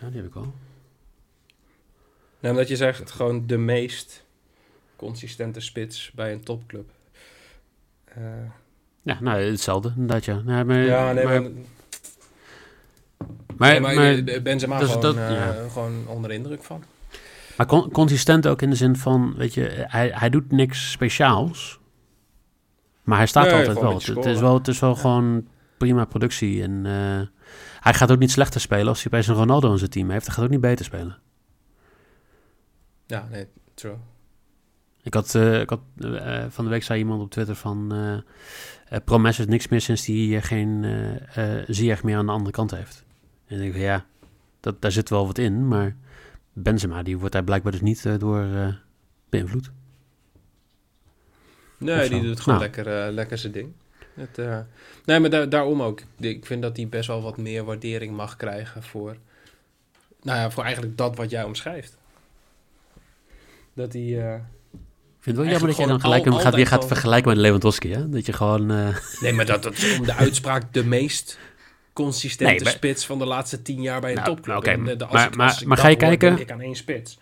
Ja, 0.00 0.08
die 0.08 0.16
heb 0.16 0.26
ik 0.26 0.34
wel. 0.34 0.54
Nou, 2.42 2.54
omdat 2.54 2.68
je 2.68 2.76
zegt 2.76 3.10
gewoon 3.10 3.46
de 3.46 3.56
meest 3.58 4.24
consistente 4.96 5.60
spits 5.60 6.10
bij 6.14 6.32
een 6.32 6.44
topclub. 6.44 6.90
Uh, 8.18 8.24
ja, 9.02 9.18
nou, 9.20 9.40
hetzelfde 9.40 9.92
inderdaad, 9.96 10.24
ja. 10.24 10.40
Nee, 10.44 10.64
maar, 10.64 10.76
ja, 10.76 11.12
nee, 11.12 11.24
maar... 11.24 11.42
maar, 11.42 11.50
maar, 13.56 13.80
maar, 13.80 13.94
maar 13.94 14.42
Benzema 14.42 14.78
dus 14.78 14.88
gewoon, 14.88 15.02
dat, 15.02 15.16
uh, 15.16 15.30
ja. 15.30 15.68
gewoon 15.68 16.06
onder 16.06 16.30
indruk 16.30 16.62
van. 16.62 16.84
Maar 17.56 17.66
con 17.66 17.90
consistent 17.90 18.46
ook 18.46 18.62
in 18.62 18.70
de 18.70 18.76
zin 18.76 18.96
van, 18.96 19.34
weet 19.36 19.54
je, 19.54 19.84
hij, 19.86 20.10
hij 20.14 20.30
doet 20.30 20.52
niks 20.52 20.90
speciaals. 20.90 21.80
Maar 23.02 23.16
hij 23.16 23.26
staat 23.26 23.44
nee, 23.44 23.54
altijd 23.54 23.80
wel. 23.80 23.94
Het, 23.94 24.06
het, 24.06 24.24
is 24.24 24.40
wel. 24.40 24.54
Het 24.54 24.68
is 24.68 24.78
wel 24.78 24.94
ja. 24.94 25.00
gewoon 25.00 25.46
prima 25.76 26.04
productie. 26.04 26.62
En 26.62 26.84
uh, 26.84 27.20
hij 27.80 27.94
gaat 27.94 28.10
ook 28.10 28.18
niet 28.18 28.30
slechter 28.30 28.60
spelen 28.60 28.88
als 28.88 29.02
hij 29.02 29.12
opeens 29.12 29.26
een 29.26 29.34
Ronaldo 29.34 29.72
in 29.72 29.78
zijn 29.78 29.90
team 29.90 30.10
heeft. 30.10 30.26
Hij 30.26 30.34
gaat 30.34 30.44
ook 30.44 30.50
niet 30.50 30.60
beter 30.60 30.84
spelen. 30.84 31.18
Ja, 33.12 33.28
nee, 33.30 33.46
true. 33.74 33.96
Ik 35.02 35.14
had, 35.14 35.34
uh, 35.34 35.60
ik 35.60 35.70
had 35.70 35.80
uh, 35.98 36.44
van 36.48 36.64
de 36.64 36.70
week 36.70 36.82
zei 36.82 36.98
iemand 36.98 37.22
op 37.22 37.30
Twitter 37.30 37.54
van 37.54 37.94
uh, 37.94 38.98
Promes 39.04 39.38
is 39.38 39.46
niks 39.46 39.68
meer 39.68 39.80
sinds 39.80 40.06
hij 40.06 40.42
geen 40.42 40.86
Ziyech 41.66 42.02
meer 42.02 42.16
aan 42.16 42.26
de 42.26 42.32
andere 42.32 42.50
kant 42.50 42.70
heeft. 42.70 43.04
En 43.46 43.56
ik 43.56 43.72
denk 43.72 43.84
ja, 43.84 44.06
dat, 44.60 44.82
daar 44.82 44.92
zit 44.92 45.10
wel 45.10 45.26
wat 45.26 45.38
in, 45.38 45.68
maar 45.68 45.96
Benzema 46.52 47.02
die 47.02 47.18
wordt 47.18 47.32
daar 47.32 47.44
blijkbaar 47.44 47.72
dus 47.72 47.80
niet 47.80 48.20
door 48.20 48.46
beïnvloed. 49.28 49.70
Nee, 51.78 52.08
die 52.08 52.22
doet 52.22 52.40
gewoon 52.40 52.58
nou. 52.58 52.70
lekker, 52.70 53.12
lekker 53.12 53.38
zijn 53.38 53.52
ding. 53.52 53.72
Het, 54.14 54.36
nee, 55.04 55.20
maar 55.20 55.30
daar, 55.30 55.48
daarom 55.48 55.82
ook. 55.82 56.02
Ik 56.18 56.46
vind 56.46 56.62
dat 56.62 56.76
hij 56.76 56.88
best 56.88 57.06
wel 57.06 57.22
wat 57.22 57.36
meer 57.36 57.64
waardering 57.64 58.16
mag 58.16 58.36
krijgen 58.36 58.82
voor, 58.82 59.16
nou 60.22 60.38
ja, 60.38 60.50
voor 60.50 60.64
eigenlijk 60.64 60.96
dat 60.96 61.16
wat 61.16 61.30
jij 61.30 61.44
omschrijft. 61.44 62.00
Dat 63.74 63.92
hij 63.92 64.02
ik 64.02 65.28
vind 65.28 65.36
het 65.36 65.36
wel 65.36 65.44
jammer 65.54 65.68
dat 65.68 65.76
je 65.76 65.86
dan 65.86 66.00
gelijk 66.00 66.26
al, 66.26 66.38
gaat, 66.38 66.54
weer 66.54 66.66
gaat 66.66 66.86
vergelijken 66.86 67.28
met 67.28 67.38
Lewandowski, 67.38 67.92
hè? 67.92 68.08
Dat 68.08 68.26
je 68.26 68.32
gewoon... 68.32 68.72
Uh... 68.72 68.96
Nee, 69.20 69.32
maar 69.32 69.46
dat, 69.46 69.62
dat 69.62 69.72
is 69.72 69.98
om 69.98 70.04
de 70.06 70.14
uitspraak 70.24 70.72
de 70.72 70.84
meest 70.84 71.38
consistente 71.92 72.52
Nee, 72.54 72.62
maar- 72.62 72.72
spits 72.72 73.06
van 73.06 73.18
de 73.18 73.24
laatste 73.26 73.62
tien 73.62 73.82
jaar 73.82 74.00
bij 74.00 74.10
een 74.10 74.16
Nou, 74.16 74.28
topclub. 74.28 74.56
oké, 74.56 74.70
En 74.70 74.84
de- 74.84 74.96
de- 74.96 75.04
als 75.04 75.12
maar- 75.12 75.26
ik- 75.26 75.36
maar- 75.36 75.48
als 75.48 75.60
ik 75.60 75.66
maar 75.66 75.76
ga 75.76 75.88
je 75.88 75.96
hoor, 75.98 76.04
kijken? 76.16 76.38
Ik 76.40 76.50
aan 76.50 76.60
één 76.60 76.74
spits. 76.76 77.18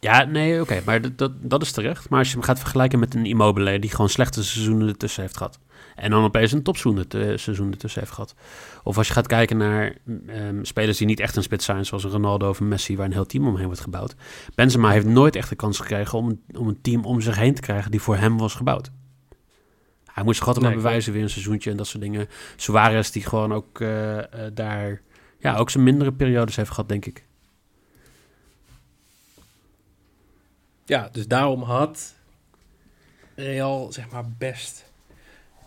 Ja, 0.00 0.24
nee, 0.24 0.60
oké, 0.60 0.80
maar 0.84 1.00
dat, 1.00 1.18
dat, 1.18 1.32
dat 1.40 1.62
is 1.62 1.72
terecht. 1.72 2.08
Maar 2.08 2.18
als 2.18 2.28
je 2.28 2.34
hem 2.34 2.44
gaat 2.44 2.58
vergelijken 2.58 2.98
met 2.98 3.14
een 3.14 3.26
Immobile 3.26 3.78
die 3.78 3.90
gewoon 3.90 4.08
slechte 4.08 4.44
seizoenen 4.44 4.88
ertussen 4.88 5.22
heeft 5.22 5.36
gehad. 5.36 5.58
En 5.94 6.10
dan 6.10 6.24
opeens 6.24 6.52
een 6.52 6.62
topseizoen 6.62 7.04
er- 7.08 7.38
seizoen 7.38 7.70
ertussen 7.70 8.00
heeft 8.00 8.12
gehad. 8.12 8.34
Of 8.82 8.96
als 8.98 9.06
je 9.06 9.12
gaat 9.12 9.26
kijken 9.26 9.56
naar 9.56 9.96
ehm, 10.26 10.64
spelers 10.64 10.98
die 10.98 11.06
niet 11.06 11.20
echt 11.20 11.36
een 11.36 11.42
spits 11.42 11.64
zijn, 11.64 11.86
zoals 11.86 12.04
een 12.04 12.10
Ronaldo 12.10 12.48
of 12.48 12.60
een 12.60 12.68
Messi, 12.68 12.96
waar 12.96 13.06
een 13.06 13.12
heel 13.12 13.26
team 13.26 13.46
omheen 13.46 13.66
wordt 13.66 13.80
gebouwd. 13.80 14.14
Benzema 14.54 14.90
heeft 14.90 15.06
nooit 15.06 15.36
echt 15.36 15.48
de 15.48 15.56
kans 15.56 15.78
gekregen 15.78 16.18
om, 16.18 16.40
om 16.56 16.68
een 16.68 16.80
team 16.80 17.04
om 17.04 17.20
zich 17.20 17.36
heen 17.36 17.54
te 17.54 17.60
krijgen 17.60 17.90
die 17.90 18.00
voor 18.00 18.16
hem 18.16 18.38
was 18.38 18.54
gebouwd. 18.54 18.90
Hij 20.12 20.24
moest 20.24 20.36
zich 20.38 20.46
altijd 20.46 20.64
Nee, 20.64 20.74
maar 20.74 20.82
bewijzen, 20.84 21.12
weer 21.12 21.22
een 21.22 21.30
seizoentje 21.30 21.70
en 21.70 21.76
dat 21.76 21.86
soort 21.86 22.02
dingen. 22.02 22.28
Suarez 22.56 23.10
die 23.10 23.24
gewoon 23.24 23.52
ook 23.52 23.80
eh, 23.80 24.18
eh, 24.18 24.52
daar, 24.54 25.00
ja, 25.38 25.56
ook 25.56 25.70
zijn 25.70 25.84
mindere 25.84 26.12
periodes 26.12 26.56
heeft 26.56 26.70
gehad, 26.70 26.88
denk 26.88 27.06
ik. 27.06 27.24
Ja, 30.84 31.08
dus 31.12 31.26
daarom 31.26 31.62
had 31.62 32.14
Real 33.34 33.92
zeg 33.92 34.10
maar 34.10 34.24
best 34.38 34.91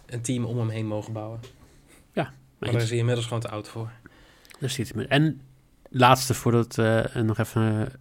een 0.05 0.21
team 0.21 0.45
om 0.45 0.57
hem 0.57 0.69
heen 0.69 0.87
mogen 0.87 1.13
bouwen. 1.13 1.39
Maar 2.59 2.71
daar 2.71 2.81
is 2.81 2.89
hij 2.89 2.97
inmiddels 2.97 3.25
gewoon 3.27 3.41
te 3.41 3.49
oud 3.49 3.67
voor. 3.67 3.91
Daar 4.59 4.69
ziet 4.69 4.93
hij. 4.93 5.07
En 5.07 5.41
laatste, 5.89 6.33
voordat 6.33 6.75
we 6.75 7.09
eh, 7.13 7.21
nog 7.21 7.37
even 7.37 7.91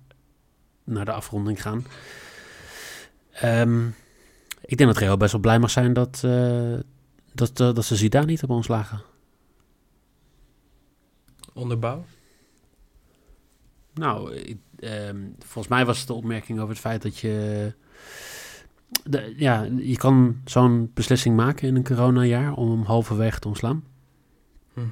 naar 0.84 1.04
de 1.04 1.12
afronding 1.12 1.62
gaan. 1.62 1.86
Ehm, 3.32 3.86
ik 4.60 4.76
denk 4.76 4.90
dat 4.92 4.98
Real 4.98 5.16
best 5.16 5.32
wel 5.32 5.40
blij 5.40 5.58
mag 5.58 5.70
zijn 5.70 5.92
dat, 5.92 6.20
eh, 6.24 6.74
dat, 7.32 7.60
eh, 7.60 7.74
dat 7.74 7.84
ze 7.84 7.96
Zidane 7.96 8.26
niet 8.26 8.38
hebben 8.38 8.56
ontslagen. 8.56 9.02
Onderbouw. 11.52 12.04
Nou, 13.94 14.34
ik- 14.34 14.58
ehm, 14.78 15.18
volgens 15.38 15.68
mij 15.68 15.84
was 15.86 15.98
het 15.98 16.06
de 16.06 16.12
opmerking 16.12 16.58
over 16.58 16.70
het 16.70 16.78
feit 16.80 17.02
dat 17.02 17.18
je... 17.18 17.72
De, 19.04 19.35
ja, 19.37 19.66
je 19.76 19.96
kan 19.96 20.37
zo'n 20.44 20.90
beslissing 20.94 21.37
maken 21.37 21.68
in 21.68 21.76
een 21.76 21.85
coronajaar 21.85 22.52
om 22.54 22.70
hem 22.70 22.83
halverwege 22.83 23.38
te 23.38 23.48
ontslaan. 23.48 23.85
Mhm. 24.74 24.87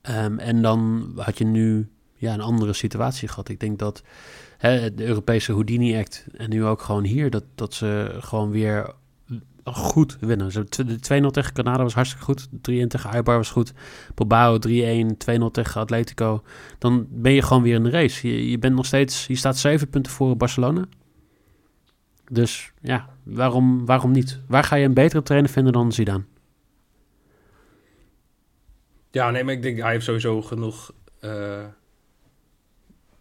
Ehm, 0.00 0.38
en 0.38 0.62
dan 0.62 1.12
had 1.16 1.38
je 1.38 1.44
nu 1.44 1.88
ja, 2.16 2.34
een 2.34 2.40
andere 2.40 2.72
situatie 2.72 3.28
gehad. 3.28 3.48
Ik 3.48 3.60
denk 3.60 3.78
dat 3.78 4.02
hè, 4.58 4.94
de 4.94 5.04
Europese 5.06 5.52
Houdini 5.52 5.96
Act 5.98 6.26
en 6.36 6.50
nu 6.50 6.64
ook 6.64 6.82
gewoon 6.82 7.04
hier, 7.04 7.30
dat, 7.30 7.44
dat 7.54 7.74
ze 7.74 8.16
gewoon 8.20 8.50
weer 8.50 8.94
goed 9.64 10.16
winnen. 10.20 10.52
Ze- 10.52 10.84
De 10.84 10.98
2-0 11.00 11.30
tegen 11.30 11.52
Canada 11.52 11.82
was 11.82 11.94
hartstikke 11.94 12.24
goed. 12.24 12.48
De 12.50 12.84
3-1 12.84 12.88
tegen 12.88 13.10
Eibar 13.10 13.36
was 13.36 13.50
goed. 13.50 13.72
Bilbao 14.14 14.58
3-1, 14.58 15.16
2-0 15.16 15.50
tegen 15.50 15.80
Atletico. 15.80 16.42
Dan 16.78 17.06
ben 17.10 17.32
je 17.32 17.42
gewoon 17.42 17.62
weer 17.62 17.74
in 17.74 17.82
de 17.82 17.90
race. 17.90 18.28
Je, 18.28 18.50
je 18.50 18.58
bent 18.58 18.74
nog 18.74 18.86
steeds, 18.86 19.26
je 19.26 19.34
staat 19.36 19.58
7 19.58 19.88
punten 19.88 20.12
voor 20.12 20.30
op 20.30 20.38
Barcelona. 20.38 20.84
Dus 22.32 22.72
ja, 22.80 23.08
waarom, 23.22 23.86
waarom 23.86 24.10
niet? 24.10 24.40
Waar 24.46 24.64
ga 24.64 24.76
je 24.76 24.84
een 24.84 24.94
betere 24.94 25.22
trainer 25.22 25.50
vinden 25.50 25.72
dan 25.72 25.92
Zidane? 25.92 26.24
Ja, 29.10 29.30
nee, 29.30 29.44
maar 29.44 29.54
ik 29.54 29.62
denk 29.62 29.78
hij 29.78 29.90
heeft 29.92 30.04
sowieso 30.04 30.42
genoeg 30.42 30.92
eh, 31.20 31.64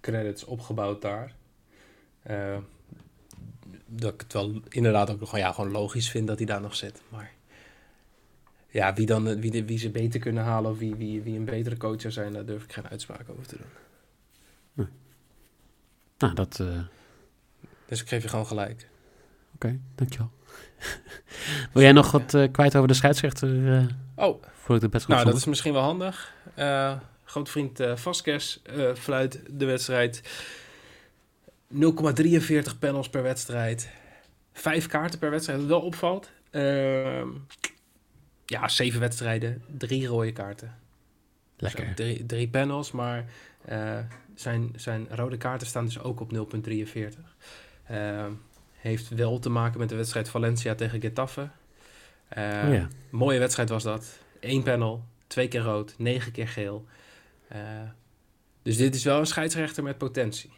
credits 0.01 0.43
opgebouwd 0.43 1.01
daar. 1.01 1.35
Eh, 2.21 2.57
dat 3.85 4.13
ik 4.13 4.21
het 4.21 4.33
wel 4.33 4.61
inderdaad 4.69 5.09
ook 5.09 5.19
nog 5.19 5.29
gewoon, 5.29 5.45
ja, 5.45 5.51
gewoon 5.51 5.71
logisch 5.71 6.09
vind 6.09 6.27
dat 6.27 6.37
hij 6.37 6.45
daar 6.45 6.61
nog 6.61 6.75
zit. 6.75 7.01
Maar 7.09 7.31
ja, 8.67 8.93
wie, 8.93 9.05
dan, 9.05 9.39
wie, 9.39 9.63
wie 9.63 9.77
ze 9.77 9.89
beter 9.89 10.19
kunnen 10.19 10.43
halen 10.43 10.71
of 10.71 10.77
wie, 10.77 10.95
wie, 10.95 11.21
wie 11.21 11.37
een 11.37 11.45
betere 11.45 11.77
coach 11.77 12.01
zou 12.01 12.13
zijn, 12.13 12.33
daar 12.33 12.45
durf 12.45 12.63
ik 12.63 12.73
geen 12.73 12.87
uitspraak 12.87 13.29
over 13.29 13.47
te 13.47 13.57
doen. 13.57 14.87
Nou, 16.17 16.33
dat... 16.33 16.59
eh, 16.59 16.79
Dus 17.85 18.01
ik 18.01 18.07
geef 18.07 18.23
je 18.23 18.29
gewoon 18.29 18.47
gelijk. 18.47 18.89
Oké, 19.65 19.79
dankjewel. 19.95 20.31
Wil 21.73 21.83
jij 21.83 21.91
nog 21.91 22.11
wat 22.11 22.33
eh, 22.33 22.51
kwijt 22.51 22.75
over 22.75 22.87
de 22.87 22.93
scheidsrechter 22.93 23.73
eh 23.77 23.85
Oh, 24.15 24.43
voor 24.53 24.75
ik 24.75 24.81
de 24.81 24.89
bed 24.89 25.07
nou 25.07 25.25
dat 25.25 25.35
is 25.35 25.45
misschien 25.45 25.73
wel 25.73 25.81
handig. 25.81 26.33
Eh 26.53 26.93
grote 27.23 27.51
vriend 27.51 27.79
Vasquez 27.95 28.59
fluit 28.95 29.41
de 29.49 29.65
wedstrijd. 29.65 30.21
0,43 31.73 32.79
panels 32.79 33.09
per 33.09 33.23
wedstrijd. 33.23 33.89
Vijf 34.53 34.87
kaarten 34.87 35.19
per 35.19 35.29
wedstrijd, 35.29 35.59
wat 35.59 35.67
wel 35.67 35.81
opvalt. 35.81 36.31
Ehm, 36.49 37.27
ja, 38.45 38.67
zeven 38.67 38.99
wedstrijden, 38.99 39.63
drie 39.77 40.07
rode 40.07 40.31
kaarten. 40.31 40.75
Lekker. 41.57 41.85
Zo, 41.85 41.93
drie, 41.93 42.25
drie 42.25 42.49
panels, 42.49 42.91
maar 42.91 43.25
zijn, 44.35 44.73
zijn 44.75 45.07
rode 45.09 45.37
kaarten 45.37 45.67
staan 45.67 45.85
dus 45.85 45.99
ook 45.99 46.19
op 46.19 46.31
0,43. 46.31 47.35
Heeft 48.81 49.09
wel 49.09 49.39
te 49.39 49.49
maken 49.49 49.79
met 49.79 49.89
de 49.89 49.95
wedstrijd 49.95 50.29
Valencia 50.29 50.75
tegen 50.75 51.01
Getafe. 51.01 51.49
Eh, 52.27 52.63
Oh 52.67 52.73
ja. 52.73 52.87
Mooie 53.09 53.39
wedstrijd 53.39 53.69
was 53.69 53.83
dat. 53.83 54.19
Eén 54.39 54.63
panel, 54.63 55.03
twee 55.27 55.47
keer 55.47 55.61
rood, 55.61 55.93
negen 55.97 56.31
keer 56.31 56.47
geel. 56.47 56.85
Eh, 57.47 57.59
dus 58.61 58.77
dit 58.77 58.95
is 58.95 59.03
wel 59.03 59.19
een 59.19 59.25
scheidsrechter 59.25 59.83
met 59.83 59.97
potentie. 59.97 60.51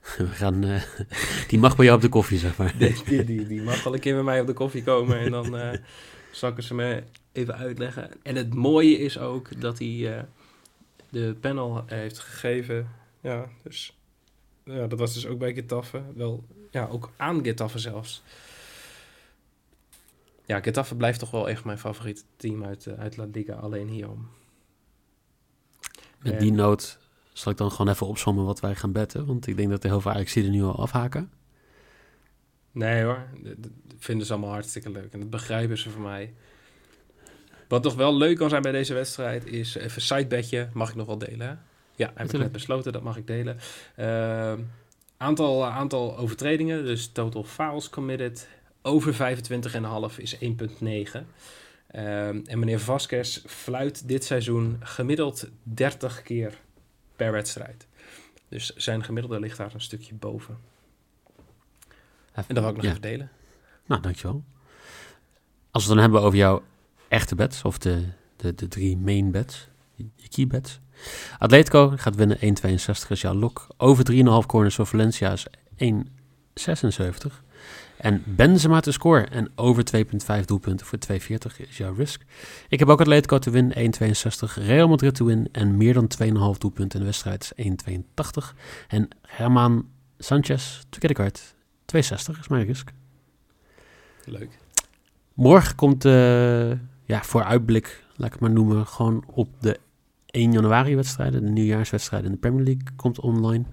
We 0.18 0.26
gaan, 0.26 0.64
eh, 0.64 0.82
die 1.48 1.58
mag 1.58 1.76
bij 1.76 1.84
jou 1.84 1.96
op 1.96 2.02
de 2.02 2.08
koffie, 2.08 2.38
zeg 2.38 2.56
maar. 2.56 2.78
Die, 2.78 3.04
die, 3.04 3.24
die, 3.24 3.46
die 3.46 3.62
mag 3.62 3.82
wel 3.82 3.94
een 3.94 4.00
keer 4.00 4.14
met 4.14 4.24
mij 4.24 4.40
op 4.40 4.46
de 4.46 4.52
koffie 4.52 4.82
komen 4.82 5.18
en 5.18 5.30
dan 5.30 5.44
zal 6.30 6.50
ik 6.50 6.56
het 6.56 6.64
ze 6.64 6.74
me 6.74 7.02
even 7.32 7.56
uitleggen. 7.56 8.10
En 8.22 8.36
het 8.36 8.54
mooie 8.54 8.98
is 8.98 9.18
ook 9.18 9.60
dat 9.60 9.78
hij 9.78 10.26
de 11.08 11.36
panel 11.40 11.84
heeft 11.86 12.18
gegeven. 12.18 12.88
Ja, 13.20 13.48
dus 13.62 13.96
ja, 14.64 14.86
dat 14.86 14.98
was 14.98 15.14
dus 15.14 15.26
ook 15.26 15.38
bij 15.38 15.54
Getafe. 15.54 16.02
Wel, 16.14 16.44
ja, 16.72 16.86
ook 16.86 17.10
aan 17.16 17.44
Getafe 17.44 17.78
zelfs. 17.78 18.22
Ja, 20.46 20.60
Getafe 20.60 20.94
blijft 20.94 21.18
toch 21.18 21.30
wel 21.30 21.48
echt 21.48 21.64
mijn 21.64 21.78
favoriete 21.78 22.22
team 22.36 22.64
uit, 22.64 22.86
eh, 22.86 22.98
uit 22.98 23.16
La 23.16 23.26
Liga. 23.32 23.54
Alleen 23.54 23.88
hierom. 23.88 24.28
Met 26.18 26.32
En- 26.32 26.38
die 26.38 26.52
noot 26.52 26.98
zal 27.32 27.52
ik 27.52 27.58
dan 27.58 27.70
gewoon 27.70 27.88
even 27.92 28.06
opzommen 28.06 28.44
wat 28.44 28.60
wij 28.60 28.74
gaan 28.74 28.92
betten. 28.92 29.26
Want 29.26 29.46
ik 29.46 29.56
denk 29.56 29.70
dat 29.70 29.82
de 29.82 29.88
heel 29.88 30.00
veel 30.00 30.10
ajax 30.10 30.34
er 30.36 30.48
nu 30.48 30.62
al 30.62 30.78
afhaken. 30.78 31.30
Nee 32.72 33.02
hoor, 33.02 33.26
dat 33.42 33.70
vinden 33.98 34.26
ze 34.26 34.32
allemaal 34.32 34.50
hartstikke 34.52 34.90
leuk. 34.90 35.12
En 35.12 35.20
dat 35.20 35.30
begrijpen 35.30 35.78
ze 35.78 35.90
van 35.90 36.02
mij. 36.02 36.34
Wat 37.68 37.82
toch 37.82 37.94
wel 37.94 38.16
leuk 38.16 38.36
kan 38.36 38.48
zijn 38.48 38.62
bij 38.62 38.72
deze 38.72 38.94
wedstrijd 38.94 39.46
is 39.46 39.74
even 39.74 39.94
een 39.94 40.00
sidebedje. 40.00 40.68
Mag 40.72 40.88
ik 40.90 40.94
nog 40.94 41.06
wel 41.06 41.18
delen? 41.18 41.46
Hè? 41.48 41.54
Ja, 41.96 42.12
heb 42.14 42.32
ik 42.32 42.40
net 42.40 42.52
besloten, 42.52 42.92
dat 42.92 43.02
mag 43.02 43.16
ik 43.16 43.26
delen. 43.26 43.58
Ehm, 43.96 44.60
aantal, 45.22 45.64
aantal 45.66 46.16
overtredingen, 46.16 46.84
dus 46.84 47.08
total 47.12 47.44
fouls 47.44 47.90
committed. 47.90 48.48
Over 48.82 49.14
25,5 49.14 50.18
is 50.18 50.36
1,9. 50.38 51.26
Ehm, 51.86 52.40
en 52.44 52.58
meneer 52.58 52.80
Vasquez 52.80 53.42
fluit 53.46 54.08
dit 54.08 54.24
seizoen 54.24 54.76
gemiddeld 54.80 55.48
30 55.62 56.22
keer 56.22 56.58
per 57.16 57.32
wedstrijd. 57.32 57.86
Dus 58.48 58.74
zijn 58.76 59.04
gemiddelde 59.04 59.40
ligt 59.40 59.56
daar 59.56 59.74
een 59.74 59.80
stukje 59.80 60.14
boven. 60.14 60.58
En 62.32 62.44
dat 62.54 62.58
wil 62.58 62.68
ik 62.68 62.74
nog 62.74 62.84
Ja. 62.84 62.90
even 62.90 63.02
delen. 63.02 63.30
Nou, 63.86 64.00
dankjewel. 64.02 64.44
Als 65.70 65.82
we 65.84 65.88
het 65.90 65.98
dan 65.98 65.98
hebben 65.98 66.20
over 66.20 66.38
jouw 66.38 66.62
echte 67.08 67.34
bets, 67.34 67.62
of 67.62 67.78
de, 67.78 68.04
de, 68.36 68.54
de 68.54 68.68
drie 68.68 68.96
main 68.96 69.30
bets, 69.30 69.68
je 70.14 70.28
key 70.28 70.46
bets. 70.46 70.80
Atletico 71.38 71.92
gaat 71.96 72.14
winnen 72.14 72.38
1,62 72.40 73.08
is 73.08 73.20
jouw 73.20 73.34
lok. 73.34 73.66
Over 73.76 74.12
3,5 74.12 74.46
corners 74.46 74.74
voor 74.74 74.86
Valencia 74.86 75.32
is 75.32 75.46
1,76. 75.76 77.42
En 77.96 78.22
Benzema 78.26 78.80
te 78.80 78.92
scoren 78.92 79.30
en 79.30 79.50
over 79.54 79.84
2,5 80.40 80.44
doelpunten 80.44 80.86
voor 80.86 80.98
2,40 81.12 81.68
is 81.68 81.76
jouw 81.76 81.94
risk. 81.94 82.22
Ik 82.68 82.78
heb 82.78 82.88
ook 82.88 83.00
Atletico 83.00 83.38
te 83.38 83.50
winnen 83.50 83.92
1,62. 83.94 84.54
Real 84.54 84.88
Madrid 84.88 85.14
te 85.14 85.24
winnen 85.24 85.48
en 85.52 85.76
meer 85.76 85.94
dan 85.94 86.10
2,5 86.54 86.58
doelpunten 86.58 86.98
in 86.98 86.98
de 86.98 87.04
wedstrijd 87.04 87.52
is 87.56 87.68
1,82. 87.94 88.54
En 88.88 89.08
Herman 89.26 89.86
Sanchez 90.18 90.80
card 90.98 91.54
2,60 91.96 92.00
is 92.40 92.48
mijn 92.48 92.66
risk. 92.66 92.92
Leuk. 94.24 94.58
Morgen 95.34 95.74
komt 95.74 96.02
de 96.02 96.78
ja, 97.04 97.22
vooruitblik, 97.22 98.04
laat 98.16 98.26
ik 98.26 98.32
het 98.32 98.40
maar 98.40 98.50
noemen, 98.50 98.86
gewoon 98.86 99.24
op 99.26 99.48
de 99.60 99.80
1 100.32 100.52
januari 100.52 100.94
wedstrijden. 100.96 101.44
De 101.44 101.50
nieuwjaarswedstrijden 101.50 102.26
in 102.28 102.34
de 102.34 102.40
Premier 102.40 102.64
League 102.64 102.84
komt 102.96 103.20
online. 103.20 103.64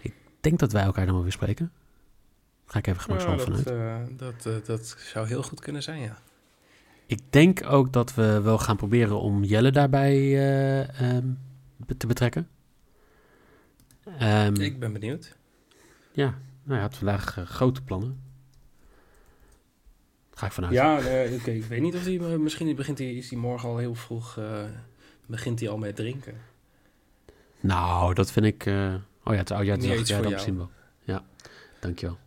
Ik 0.00 0.14
denk 0.40 0.58
dat 0.58 0.72
wij 0.72 0.82
elkaar 0.82 1.04
dan 1.04 1.14
wel 1.14 1.22
weer 1.22 1.32
spreken. 1.32 1.72
Ga 2.66 2.78
ik 2.78 2.86
even 2.86 3.00
gemakshalve 3.00 3.50
dat, 3.50 3.60
vanuit. 3.62 4.10
eh, 4.10 4.16
dat, 4.16 4.46
eh, 4.46 4.52
dat 4.64 4.96
zou 4.98 5.26
heel 5.26 5.42
goed 5.42 5.60
kunnen 5.60 5.82
zijn, 5.82 6.00
ja. 6.00 6.18
Ik 7.06 7.20
denk 7.30 7.64
ook 7.70 7.92
dat 7.92 8.14
we 8.14 8.40
wel 8.40 8.58
gaan 8.58 8.76
proberen 8.76 9.20
om 9.20 9.44
Jelle 9.44 9.70
daarbij 9.70 10.16
eh, 10.16 11.00
ehm, 11.16 11.26
te 11.98 12.06
betrekken. 12.06 12.48
Ehm, 14.18 14.54
Ik 14.60 14.78
ben 14.78 14.92
benieuwd. 14.92 15.36
Ja, 16.12 16.24
nou, 16.24 16.38
hij 16.72 16.80
had 16.80 16.96
vandaag 16.96 17.38
eh, 17.38 17.44
grote 17.46 17.82
plannen. 17.82 18.20
Ga 20.34 20.46
ik 20.46 20.52
vanuit. 20.52 20.72
Ja, 20.72 20.98
eh, 20.98 21.32
oké. 21.34 21.50
ik 21.50 21.64
weet 21.64 21.80
niet 21.80 21.94
of 21.94 22.04
hij... 22.04 22.18
misschien 22.18 22.76
begint 22.76 22.98
hij, 22.98 23.12
is 23.14 23.30
hij 23.30 23.38
morgen 23.38 23.68
al 23.68 23.76
heel 23.78 23.94
vroeg 23.94 24.38
eh, 24.38 24.62
begint 25.28 25.60
hij 25.60 25.68
al 25.68 25.78
met 25.78 25.96
drinken. 25.96 26.34
Nou, 27.60 28.14
dat 28.14 28.30
vind 28.32 28.46
ik... 28.46 28.66
eh, 28.66 28.94
oh 29.24 29.34
ja, 29.34 29.38
het 29.38 29.84
is 29.84 30.00
iets 30.00 30.08
Ja, 30.10 30.18
jou. 30.20 30.32
misschien 30.32 30.56
wel. 30.56 30.70
Ja, 31.02 31.24
dankjewel. 31.80 32.18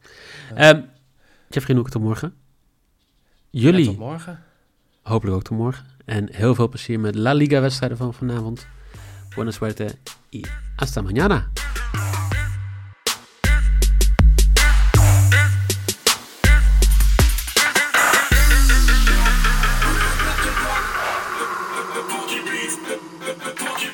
Ja. 0.50 0.56
Ehm 0.56 0.82
Jeffrey 1.50 1.76
Noek, 1.76 1.90
tot 1.90 2.02
morgen. 2.02 2.34
Jullie 3.50 3.84
Ja, 3.84 3.90
tot 3.90 3.98
morgen. 4.00 4.44
hopelijk 5.02 5.36
ook 5.36 5.44
tot 5.44 5.58
morgen. 5.58 5.86
En 6.06 6.34
heel 6.34 6.56
veel 6.56 6.70
plezier 6.70 7.00
met 7.00 7.16
La 7.16 7.34
Liga-wedstrijden 7.34 7.98
van 7.98 8.14
vanavond. 8.14 8.68
Buena 9.36 9.52
suerte 9.52 9.96
y 10.30 10.42
hasta 10.76 11.02
mañana. 11.02 11.52